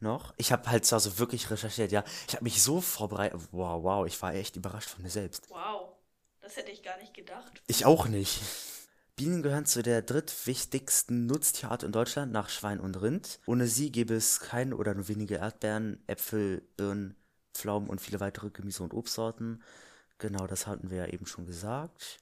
Noch. 0.00 0.34
Ich 0.36 0.50
habe 0.50 0.68
halt 0.68 0.84
zwar 0.84 0.98
so 0.98 1.18
wirklich 1.18 1.48
recherchiert, 1.50 1.92
ja. 1.92 2.02
Ich 2.26 2.34
habe 2.34 2.42
mich 2.42 2.60
so 2.60 2.80
vorbereitet. 2.80 3.40
Wow, 3.52 3.84
wow, 3.84 4.06
ich 4.06 4.20
war 4.20 4.34
echt 4.34 4.56
überrascht 4.56 4.88
von 4.88 5.02
mir 5.02 5.10
selbst. 5.10 5.48
Wow, 5.48 5.92
das 6.40 6.56
hätte 6.56 6.72
ich 6.72 6.82
gar 6.82 6.98
nicht 6.98 7.14
gedacht. 7.14 7.62
Ich 7.68 7.84
auch 7.84 8.08
nicht. 8.08 8.40
Bienen 9.16 9.42
gehören 9.42 9.66
zu 9.66 9.82
der 9.82 10.02
drittwichtigsten 10.02 11.26
Nutztierart 11.26 11.84
in 11.84 11.92
Deutschland 11.92 12.32
nach 12.32 12.48
Schwein 12.48 12.80
und 12.80 13.00
Rind. 13.00 13.38
Ohne 13.46 13.68
sie 13.68 13.92
gäbe 13.92 14.14
es 14.14 14.40
keine 14.40 14.76
oder 14.76 14.94
nur 14.94 15.06
wenige 15.06 15.36
Erdbeeren, 15.36 16.02
Äpfel, 16.08 16.62
Birnen, 16.76 17.14
Pflaumen 17.54 17.88
und 17.88 18.00
viele 18.00 18.18
weitere 18.20 18.50
Gemüse- 18.50 18.82
und 18.82 18.94
Obstsorten. 18.94 19.62
Genau, 20.18 20.46
das 20.46 20.66
hatten 20.66 20.90
wir 20.90 20.98
ja 20.98 21.06
eben 21.06 21.26
schon 21.26 21.46
gesagt. 21.46 22.21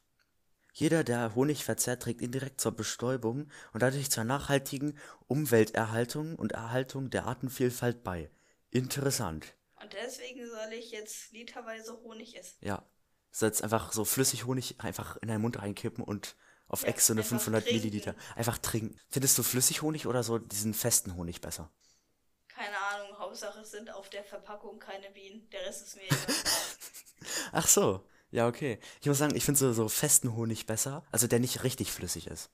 Jeder, 0.81 1.05
der 1.05 1.35
Honig 1.35 1.63
verzehrt, 1.63 2.03
trägt 2.03 2.23
indirekt 2.23 2.59
zur 2.59 2.73
Bestäubung 2.73 3.51
und 3.75 3.83
dadurch 3.83 4.11
zur 4.11 4.25
nachhaltigen 4.25 4.99
Umwelterhaltung 5.29 6.37
und 6.37 6.53
Erhaltung 6.53 7.11
der 7.11 7.27
Artenvielfalt 7.27 8.03
bei. 8.03 8.31
Interessant. 8.71 9.55
Und 9.83 9.93
deswegen 9.93 10.49
soll 10.49 10.73
ich 10.73 10.91
jetzt 10.91 11.33
literweise 11.33 12.01
Honig 12.03 12.35
essen. 12.35 12.57
Ja. 12.63 12.83
Sollst 13.31 13.63
einfach 13.63 13.93
so 13.93 14.07
flüssig 14.07 14.47
Honig 14.47 14.81
einfach 14.81 15.19
in 15.19 15.29
deinen 15.29 15.43
Mund 15.43 15.61
reinkippen 15.61 16.03
und 16.03 16.35
auf 16.67 16.85
Ja, 16.85 16.89
Ex 16.89 17.09
so 17.09 17.13
eine 17.13 17.21
einfach 17.21 17.29
500 17.29 17.63
trinken. 17.63 17.79
Milliliter. 17.85 18.15
Einfach 18.35 18.57
trinken. 18.57 18.99
Findest 19.11 19.37
du 19.37 19.43
flüssig 19.43 19.83
Honig 19.83 20.07
oder 20.07 20.23
so 20.23 20.39
diesen 20.39 20.73
festen 20.73 21.15
Honig 21.15 21.43
besser? 21.43 21.71
Keine 22.49 22.79
Ahnung, 22.79 23.19
Hauptsache 23.19 23.61
es 23.61 23.71
sind 23.71 23.91
auf 23.91 24.09
der 24.09 24.25
Verpackung 24.25 24.79
keine 24.79 25.11
Bienen. 25.11 25.47
Der 25.51 25.61
Rest 25.67 25.89
ist 25.89 25.97
mir 25.97 26.05
egal. 26.07 26.19
Ach 27.53 27.69
so. 27.69 28.07
Ja, 28.31 28.47
okay. 28.47 28.79
Ich 29.01 29.07
muss 29.07 29.19
sagen, 29.19 29.35
ich 29.35 29.45
finde 29.45 29.59
so, 29.59 29.73
so 29.73 29.89
festen 29.89 30.35
Honig 30.37 30.67
besser. 30.67 31.05
Also 31.11 31.27
der 31.27 31.41
nicht 31.41 31.65
richtig 31.65 31.93
flüssig 31.93 32.27
ist. 32.29 32.51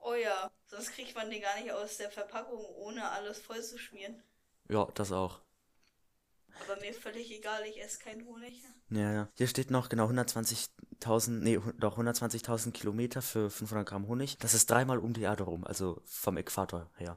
oh 0.00 0.14
ja, 0.14 0.50
sonst 0.66 0.92
kriegt 0.92 1.14
man 1.14 1.30
den 1.30 1.42
gar 1.42 1.58
nicht 1.60 1.70
aus 1.72 1.98
der 1.98 2.10
Verpackung, 2.10 2.64
ohne 2.76 3.08
alles 3.10 3.38
voll 3.38 3.62
zu 3.62 3.78
schmieren. 3.78 4.22
Ja, 4.68 4.86
das 4.94 5.12
auch. 5.12 5.40
Aber 6.64 6.80
mir 6.80 6.92
völlig 6.92 7.30
egal, 7.30 7.62
ich 7.66 7.80
esse 7.80 7.98
keinen 8.00 8.26
Honig. 8.26 8.64
Ja, 8.90 9.12
ja. 9.12 9.28
Hier 9.34 9.46
steht 9.46 9.70
noch 9.70 9.88
genau 9.88 10.08
120.000, 10.08 11.30
nee, 11.30 11.60
doch 11.78 11.98
120.000 11.98 12.72
Kilometer 12.72 13.22
für 13.22 13.50
500 13.50 13.86
Gramm 13.88 14.08
Honig. 14.08 14.38
Das 14.38 14.54
ist 14.54 14.68
dreimal 14.68 14.98
um 14.98 15.12
die 15.12 15.22
Erde 15.22 15.44
rum, 15.44 15.64
also 15.64 16.02
vom 16.04 16.36
Äquator 16.36 16.90
her. 16.96 17.16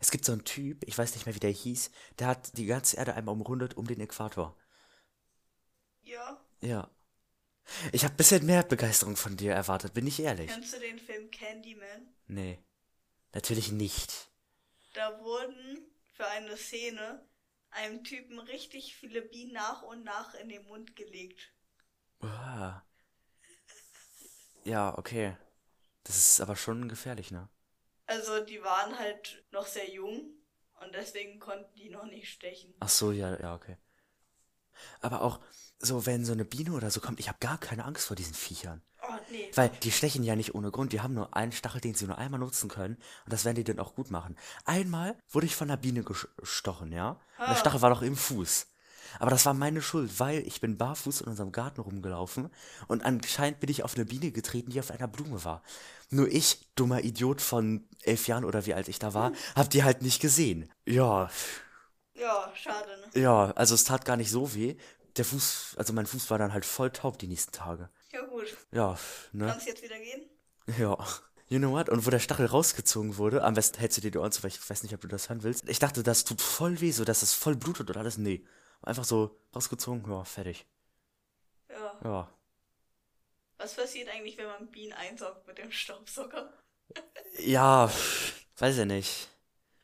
Es 0.00 0.10
gibt 0.10 0.24
so 0.24 0.32
einen 0.32 0.44
Typ, 0.44 0.82
ich 0.88 0.96
weiß 0.98 1.14
nicht 1.14 1.26
mehr, 1.26 1.34
wie 1.34 1.40
der 1.40 1.50
hieß, 1.50 1.90
der 2.18 2.26
hat 2.26 2.56
die 2.56 2.66
ganze 2.66 2.96
Erde 2.96 3.14
einmal 3.14 3.34
umrundet 3.34 3.76
um 3.76 3.86
den 3.86 4.00
Äquator. 4.00 4.56
Ja, 6.02 6.40
Ja. 6.60 6.90
Ich 7.92 8.04
habe 8.04 8.14
bisschen 8.14 8.44
mehr 8.46 8.62
Begeisterung 8.62 9.16
von 9.16 9.36
dir 9.36 9.52
erwartet, 9.52 9.94
bin 9.94 10.06
ich 10.06 10.20
ehrlich. 10.20 10.50
kennst 10.50 10.74
du 10.74 10.80
den 10.80 10.98
Film 10.98 11.30
Candyman? 11.30 12.08
Nee. 12.26 12.58
Natürlich 13.34 13.72
nicht. 13.72 14.30
Da 14.94 15.20
wurden 15.20 15.78
für 16.14 16.26
eine 16.26 16.56
Szene 16.56 17.26
einem 17.70 18.04
Typen 18.04 18.38
richtig 18.38 18.94
viele 18.94 19.22
Bienen 19.22 19.52
nach 19.52 19.82
und 19.82 20.04
nach 20.04 20.34
in 20.34 20.48
den 20.48 20.64
Mund 20.64 20.94
gelegt. 20.96 21.52
Uah. 22.20 22.84
Ja, 24.64 24.96
okay. 24.98 25.36
Das 26.04 26.16
ist 26.16 26.40
aber 26.40 26.56
schon 26.56 26.88
gefährlich, 26.88 27.30
ne? 27.30 27.48
Also 28.06 28.44
die 28.44 28.62
waren 28.62 28.98
halt 28.98 29.44
noch 29.50 29.66
sehr 29.66 29.88
jung 29.90 30.34
und 30.80 30.94
deswegen 30.94 31.38
konnten 31.38 31.74
die 31.76 31.88
noch 31.88 32.04
nicht 32.04 32.28
stechen. 32.30 32.74
Ach 32.80 32.88
so, 32.88 33.12
ja, 33.12 33.40
ja, 33.40 33.54
okay. 33.54 33.78
Aber 35.00 35.22
auch 35.22 35.40
so, 35.78 36.06
wenn 36.06 36.24
so 36.24 36.32
eine 36.32 36.44
Biene 36.44 36.72
oder 36.72 36.90
so 36.90 37.00
kommt, 37.00 37.20
ich 37.20 37.28
habe 37.28 37.38
gar 37.40 37.58
keine 37.58 37.84
Angst 37.84 38.06
vor 38.06 38.16
diesen 38.16 38.34
Viechern. 38.34 38.82
Oh, 39.02 39.14
nee. 39.30 39.50
Weil 39.54 39.68
die 39.82 39.90
stechen 39.90 40.22
ja 40.22 40.36
nicht 40.36 40.54
ohne 40.54 40.70
Grund. 40.70 40.92
Die 40.92 41.00
haben 41.00 41.14
nur 41.14 41.34
einen 41.36 41.52
Stachel, 41.52 41.80
den 41.80 41.94
sie 41.94 42.06
nur 42.06 42.18
einmal 42.18 42.38
nutzen 42.40 42.68
können. 42.68 42.94
Und 43.24 43.32
das 43.32 43.44
werden 43.44 43.56
die 43.56 43.64
dann 43.64 43.80
auch 43.80 43.94
gut 43.94 44.10
machen. 44.10 44.36
Einmal 44.64 45.16
wurde 45.30 45.46
ich 45.46 45.56
von 45.56 45.68
einer 45.68 45.76
Biene 45.76 46.04
gestochen, 46.04 46.92
ja? 46.92 47.10
Und 47.10 47.18
der 47.40 47.48
Ah. 47.48 47.56
Stachel 47.56 47.82
war 47.82 47.90
noch 47.90 48.02
im 48.02 48.16
Fuß. 48.16 48.66
Aber 49.18 49.30
das 49.30 49.44
war 49.44 49.52
meine 49.52 49.82
Schuld, 49.82 50.20
weil 50.20 50.38
ich 50.46 50.60
bin 50.62 50.78
barfuß 50.78 51.20
in 51.20 51.26
unserem 51.26 51.52
Garten 51.52 51.82
rumgelaufen 51.82 52.48
und 52.88 53.04
anscheinend 53.04 53.60
bin 53.60 53.68
ich 53.68 53.82
auf 53.84 53.94
eine 53.94 54.06
Biene 54.06 54.30
getreten, 54.30 54.70
die 54.70 54.80
auf 54.80 54.90
einer 54.90 55.06
Blume 55.08 55.44
war. 55.44 55.62
Nur 56.08 56.28
ich, 56.28 56.66
dummer 56.76 57.04
Idiot 57.04 57.42
von 57.42 57.86
elf 58.02 58.26
Jahren 58.26 58.46
oder 58.46 58.64
wie 58.64 58.72
alt 58.72 58.88
ich 58.88 58.98
da 58.98 59.12
war, 59.12 59.32
hab 59.54 59.68
die 59.68 59.84
halt 59.84 60.00
nicht 60.00 60.22
gesehen. 60.22 60.70
Ja, 60.86 61.28
Ja, 62.14 62.52
schade, 62.54 63.00
ne? 63.14 63.20
ja, 63.20 63.50
also 63.52 63.74
es 63.74 63.84
tat 63.84 64.04
gar 64.04 64.16
nicht 64.16 64.30
so 64.30 64.54
weh. 64.54 64.76
Der 65.16 65.24
Fuß, 65.24 65.74
also 65.76 65.92
mein 65.92 66.06
Fuß 66.06 66.30
war 66.30 66.38
dann 66.38 66.52
halt 66.52 66.64
voll 66.64 66.90
taub 66.90 67.18
die 67.18 67.26
nächsten 67.26 67.52
Tage. 67.52 67.90
Ja, 68.12 68.22
gut. 68.22 68.56
Ja, 68.70 68.98
ne? 69.32 69.46
Kannst 69.46 69.66
jetzt 69.66 69.82
wieder 69.82 69.98
gehen? 69.98 70.22
Ja. 70.78 70.96
You 71.48 71.58
know 71.58 71.72
what? 71.72 71.90
Und 71.90 72.06
wo 72.06 72.10
der 72.10 72.18
Stachel 72.18 72.46
rausgezogen 72.46 73.18
wurde, 73.18 73.44
am 73.44 73.52
besten 73.52 73.78
hältst 73.78 73.98
du 73.98 74.00
dir 74.00 74.10
die 74.10 74.18
Ohren 74.18 74.32
zu, 74.32 74.42
weil 74.42 74.50
ich 74.50 74.70
weiß 74.70 74.82
nicht, 74.84 74.94
ob 74.94 75.02
du 75.02 75.08
das 75.08 75.28
hören 75.28 75.42
willst. 75.42 75.68
Ich 75.68 75.78
dachte, 75.78 76.02
das 76.02 76.24
tut 76.24 76.40
voll 76.40 76.80
weh, 76.80 76.92
so 76.92 77.04
dass 77.04 77.22
es 77.22 77.34
voll 77.34 77.56
blutet 77.56 77.90
oder 77.90 78.00
alles. 78.00 78.16
Nee. 78.16 78.46
Einfach 78.80 79.04
so 79.04 79.38
rausgezogen, 79.54 80.10
ja, 80.10 80.24
fertig. 80.24 80.66
Ja. 81.68 82.00
Ja. 82.04 82.32
Was 83.58 83.74
passiert 83.74 84.08
eigentlich, 84.08 84.38
wenn 84.38 84.46
man 84.46 84.66
Bienen 84.68 84.94
einsaugt 84.94 85.46
mit 85.46 85.58
dem 85.58 85.70
Staubsauger? 85.70 86.52
Ja, 87.38 87.90
weiß 88.56 88.78
ich 88.78 88.86
nicht. 88.86 89.28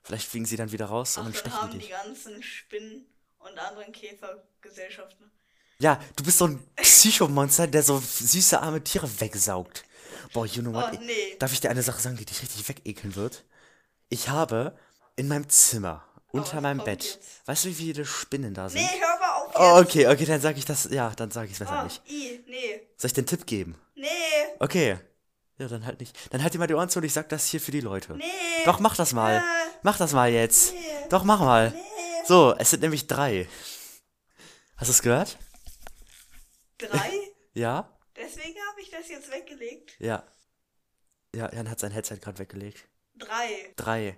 Vielleicht 0.08 0.26
fliegen 0.26 0.46
sie 0.46 0.56
dann 0.56 0.72
wieder 0.72 0.86
raus 0.86 1.18
und 1.18 1.20
Ach, 1.20 1.24
dann 1.26 1.32
dann 1.34 1.40
stechen 1.40 1.60
haben 1.60 1.70
die 1.72 1.78
die 1.78 1.84
dich. 1.84 1.90
ganzen 1.92 2.42
Spinnen 2.42 3.04
und 3.40 3.58
anderen 3.58 3.92
Käfergesellschaften. 3.92 5.30
Ja, 5.80 6.00
du 6.16 6.24
bist 6.24 6.38
so 6.38 6.46
ein 6.46 6.58
Psychomonster, 6.76 7.66
der 7.66 7.82
so 7.82 8.00
süße 8.00 8.58
arme 8.60 8.82
Tiere 8.82 9.08
wegsaugt. 9.20 9.84
Boah, 10.32 10.46
you 10.46 10.62
know 10.62 10.72
what? 10.72 10.92
Oh, 10.94 10.98
nee. 11.04 11.36
Darf 11.38 11.52
ich 11.52 11.60
dir 11.60 11.68
eine 11.70 11.82
Sache 11.82 12.00
sagen, 12.00 12.16
die 12.16 12.24
dich 12.24 12.40
richtig 12.42 12.66
wegekeln 12.68 13.14
wird? 13.16 13.44
Ich 14.08 14.30
habe 14.30 14.76
in 15.16 15.28
meinem 15.28 15.46
Zimmer, 15.50 16.02
unter 16.32 16.56
was 16.56 16.62
meinem 16.62 16.82
Bett, 16.82 17.04
jetzt? 17.04 17.46
weißt 17.46 17.64
du, 17.66 17.68
wie 17.68 17.74
viele 17.74 18.06
Spinnen 18.06 18.54
da 18.54 18.70
sind? 18.70 18.80
Nee, 18.80 18.98
hör 18.98 19.18
mal 19.20 19.36
auf 19.42 19.48
jetzt. 19.48 19.60
Oh, 19.60 19.78
okay, 19.80 20.06
okay, 20.08 20.24
dann 20.24 20.40
sag 20.40 20.56
ich 20.56 20.64
das. 20.64 20.88
Ja, 20.90 21.12
dann 21.14 21.30
sag 21.30 21.44
ich 21.44 21.52
es 21.52 21.58
besser 21.58 21.80
Oh, 21.82 21.84
nicht. 21.84 22.02
i, 22.08 22.40
nee. 22.48 22.80
Soll 22.96 23.08
ich 23.08 23.12
den 23.14 23.26
Tipp 23.26 23.46
geben? 23.46 23.76
Nee. 23.94 24.06
Okay. 24.58 24.98
Ja, 25.58 25.66
dann 25.66 25.84
halt 25.84 26.00
nicht. 26.00 26.16
Dann 26.32 26.42
halt 26.42 26.54
dir 26.54 26.58
mal 26.58 26.68
die 26.68 26.74
Ohren 26.74 26.88
zu 26.88 27.00
und 27.00 27.04
ich 27.04 27.12
sag 27.12 27.28
das 27.28 27.46
hier 27.46 27.60
für 27.60 27.72
die 27.72 27.80
Leute. 27.80 28.14
Nee. 28.14 28.24
Doch, 28.64 28.78
mach 28.78 28.96
das 28.96 29.12
mal. 29.12 29.42
Mach 29.82 29.98
das 29.98 30.12
mal 30.12 30.30
jetzt. 30.30 30.72
Nee. 30.72 30.78
Doch, 31.10 31.24
mach 31.24 31.40
mal. 31.40 31.70
Nee. 31.70 31.82
So, 32.26 32.54
es 32.56 32.70
sind 32.70 32.80
nämlich 32.82 33.06
drei. 33.06 33.48
Hast 34.76 34.88
du 34.88 34.92
es 34.92 35.02
gehört? 35.02 35.38
Drei? 36.78 37.10
Ja? 37.54 37.92
Deswegen 38.14 38.56
habe 38.70 38.80
ich 38.80 38.88
das 38.90 39.08
jetzt 39.08 39.32
weggelegt. 39.32 39.96
Ja. 39.98 40.22
Ja, 41.34 41.52
Jan 41.52 41.68
hat 41.68 41.80
sein 41.80 41.90
Headset 41.90 42.18
gerade 42.18 42.38
weggelegt. 42.38 42.84
Drei. 43.16 43.72
Drei. 43.74 44.16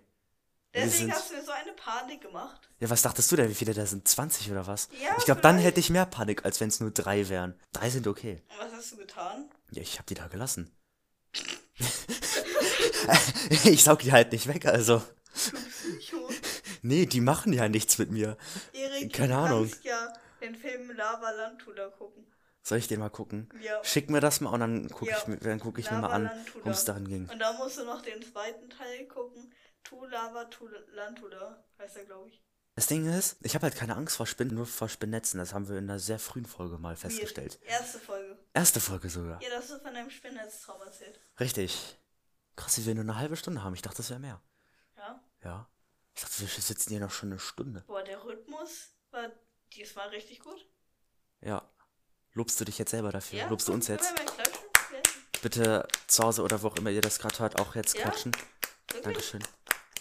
Deswegen 0.75 1.11
hast 1.11 1.31
du 1.31 1.37
mir 1.37 1.43
so 1.43 1.53
eine 1.53 1.73
Panik 1.73 2.21
gemacht. 2.21 2.69
Ja, 2.81 2.91
was 2.91 3.01
dachtest 3.01 3.33
du 3.33 3.37
denn, 3.37 3.49
wie 3.49 3.55
viele 3.55 3.73
da 3.73 3.87
sind? 3.87 4.07
20 4.07 4.51
oder 4.51 4.67
was? 4.67 4.89
Ja, 5.03 5.17
ich 5.17 5.25
glaube, 5.25 5.41
dann 5.41 5.57
hätte 5.57 5.81
ich 5.81 5.89
mehr 5.89 6.05
Panik, 6.05 6.45
als 6.45 6.61
wenn 6.61 6.69
es 6.69 6.81
nur 6.81 6.91
drei 6.91 7.31
wären. 7.31 7.59
Drei 7.73 7.89
sind 7.89 8.07
okay. 8.07 8.43
Und 8.51 8.67
was 8.67 8.73
hast 8.75 8.93
du 8.93 8.97
getan? 8.99 9.49
Ja, 9.71 9.81
ich 9.81 9.99
hab 9.99 10.07
die 10.07 10.15
da 10.15 10.29
gelassen. 10.29 10.71
ich 13.65 13.83
saug 13.85 14.01
die 14.01 14.13
halt 14.13 14.33
nicht 14.33 14.47
weg, 14.47 14.67
also. 14.67 15.03
Nee, 16.83 17.07
die 17.07 17.21
machen 17.21 17.53
ja 17.53 17.69
nichts 17.69 17.99
mit 17.99 18.11
mir. 18.11 18.37
Erik, 18.73 19.13
Keine 19.13 19.35
du 19.35 19.39
Ahnung. 19.39 19.69
kannst 19.69 19.85
ja 19.85 20.13
den 20.41 20.55
Film 20.55 20.91
Lava 20.97 21.31
Lantula 21.31 21.89
gucken. 21.89 22.27
Soll 22.63 22.79
ich 22.79 22.89
den 22.89 23.01
mal 23.01 23.09
gucken? 23.11 23.49
Ja. 23.63 23.83
Schick 23.85 24.11
mir 24.11 24.21
das 24.21 24.41
mal 24.41 24.51
und 24.51 24.61
dann 24.61 24.89
gucke 24.91 25.11
Ja. 25.11 25.19
ich, 25.19 25.27
mir- 25.27 25.39
dann 25.39 25.61
guck 25.61 25.79
ich 25.79 25.91
mir 25.91 25.99
mal 25.99 26.11
an, 26.11 26.31
worum 26.55 26.73
es 26.73 26.85
darin 26.85 27.09
ging. 27.09 27.29
Und 27.29 27.39
da 27.39 27.53
musst 27.55 27.79
du 27.79 27.85
noch 27.85 28.03
den 28.03 28.23
zweiten 28.23 28.69
Teil 28.71 29.07
gucken. 29.09 29.53
Tu 29.83 30.05
Lava 30.07 30.45
Tu 30.45 30.69
Lantula, 30.95 31.65
heißt 31.79 31.97
er, 31.97 32.05
glaube 32.05 32.29
ich. 32.29 32.43
Das 32.77 32.87
Ding 32.87 33.07
ist, 33.13 33.37
ich 33.43 33.55
habe 33.55 33.65
halt 33.65 33.77
keine 33.77 33.97
Angst 33.97 34.17
vor 34.17 34.27
Spinnen, 34.27 34.55
nur 34.55 34.67
vor 34.67 34.89
Spinnnetzen. 34.89 35.39
Das 35.39 35.53
haben 35.53 35.69
wir 35.69 35.77
in 35.79 35.85
einer 35.91 35.99
sehr 35.99 36.19
frühen 36.19 36.47
Folge 36.47 36.79
mal 36.79 36.97
festgestellt. 36.97 37.59
Erste 37.67 37.99
Folge. 37.99 38.39
Erste 38.53 38.81
Folge 38.81 39.09
sogar. 39.09 39.41
Ja, 39.43 39.51
das 39.51 39.69
du 39.69 39.79
von 39.79 39.95
deinem 39.95 40.11
Spinnnetztraum 40.11 40.81
erzählt. 40.83 41.21
Richtig. 41.39 41.97
Krass, 42.57 42.79
wie 42.79 42.87
wir 42.87 42.95
nur 42.95 43.05
eine 43.05 43.17
halbe 43.17 43.37
Stunde 43.37 43.63
haben. 43.63 43.75
Ich 43.75 43.83
dachte, 43.83 43.99
das 43.99 44.11
wäre 44.11 44.21
mehr. 44.21 44.41
Ja. 44.97 45.23
Ja. 45.43 45.71
Ich 46.15 46.23
dachte, 46.23 46.41
wir 46.41 46.49
sitzen 46.49 46.91
hier 46.91 47.01
noch 47.01 47.13
schon 47.13 47.31
eine 47.31 47.39
Stunde. 47.39 47.85
Boah, 47.87 48.03
der 48.03 48.25
Rhythmus 48.25 48.91
war 49.13 49.31
diesmal 49.73 50.09
richtig 50.09 50.41
gut. 50.41 50.67
Ja. 51.41 51.63
Lobst 52.33 52.61
du 52.61 52.65
dich 52.65 52.79
jetzt 52.79 52.91
selber 52.91 53.13
dafür? 53.13 53.39
Ja, 53.39 53.49
Lobst 53.49 53.69
du 53.69 53.73
uns 53.73 53.89
jetzt? 53.89 54.13
Bitte 55.43 55.87
zu 56.07 56.23
Hause 56.23 56.43
oder 56.43 56.63
wo 56.63 56.69
auch 56.69 56.77
immer 56.77 56.91
ihr 56.91 57.01
das 57.01 57.19
gerade 57.19 57.39
hört, 57.39 57.59
auch 57.61 57.75
jetzt 57.75 57.97
Ja? 57.97 58.03
klatschen. 58.03 58.33
Wirklich? 58.89 59.03
Dankeschön. 59.03 59.45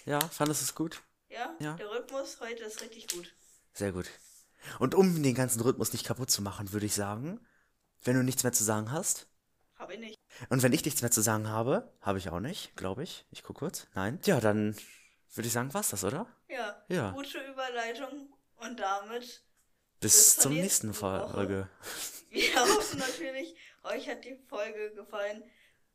Ja, 0.05 0.19
fandest 0.27 0.61
du 0.61 0.65
es 0.65 0.75
gut? 0.75 1.01
Ja? 1.29 1.55
Ja. 1.59 1.75
Der 1.75 1.89
Rhythmus 1.89 2.39
heute 2.41 2.63
ist 2.63 2.81
richtig 2.81 3.07
gut. 3.07 3.33
Sehr 3.73 3.91
gut. 3.91 4.09
Und 4.79 4.95
um 4.95 5.23
den 5.23 5.35
ganzen 5.35 5.61
Rhythmus 5.61 5.93
nicht 5.93 6.05
kaputt 6.05 6.29
zu 6.29 6.41
machen, 6.41 6.73
würde 6.73 6.85
ich 6.85 6.93
sagen, 6.93 7.39
wenn 8.03 8.15
du 8.15 8.23
nichts 8.23 8.43
mehr 8.43 8.53
zu 8.53 8.63
sagen 8.63 8.91
hast, 8.91 9.27
Hab 9.77 9.91
ich 9.91 9.99
nicht. 9.99 10.19
und 10.49 10.63
wenn 10.63 10.73
ich 10.73 10.83
nichts 10.85 11.01
mehr 11.01 11.11
zu 11.11 11.21
sagen 11.21 11.47
habe, 11.49 11.91
habe 12.01 12.17
ich 12.17 12.29
auch 12.29 12.39
nicht, 12.39 12.75
glaube 12.75 13.03
ich. 13.03 13.25
Ich 13.31 13.43
gucke 13.43 13.59
kurz. 13.59 13.87
Nein. 13.93 14.19
Ja, 14.25 14.39
dann 14.39 14.75
würde 15.33 15.47
ich 15.47 15.53
sagen, 15.53 15.73
war's 15.73 15.89
das, 15.89 16.03
oder? 16.03 16.25
Ja. 16.47 16.83
Ja. 16.87 17.11
Gute 17.11 17.39
Überleitung. 17.39 18.33
Und 18.57 18.79
damit, 18.79 19.21
Bis, 19.21 19.43
Bis 20.01 20.35
zur 20.35 20.43
zum 20.43 20.53
nächsten. 20.53 20.93
Folge. 20.93 21.69
wir 22.29 22.55
hoffen 22.61 22.99
natürlich, 22.99 23.55
euch 23.83 24.09
hat 24.09 24.25
die 24.25 24.35
Folge 24.47 24.91
gefallen. 24.93 25.43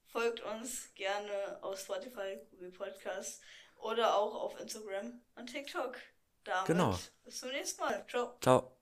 Folgt 0.07 0.41
uns 0.41 0.95
gerne 0.95 1.59
auf 1.63 1.79
Spotify, 1.81 2.39
Google 2.51 2.71
Podcasts 2.71 3.41
oder 3.77 4.17
auch 4.17 4.35
auf 4.35 4.59
Instagram 4.61 5.21
und 5.35 5.47
TikTok. 5.47 5.97
Damit 6.45 6.67
Genau. 6.67 6.99
bis 7.25 7.41
zum 7.41 7.51
nächsten 7.51 7.81
Mal. 7.83 8.07
Ciao. 8.09 8.37
Ciao. 8.41 8.74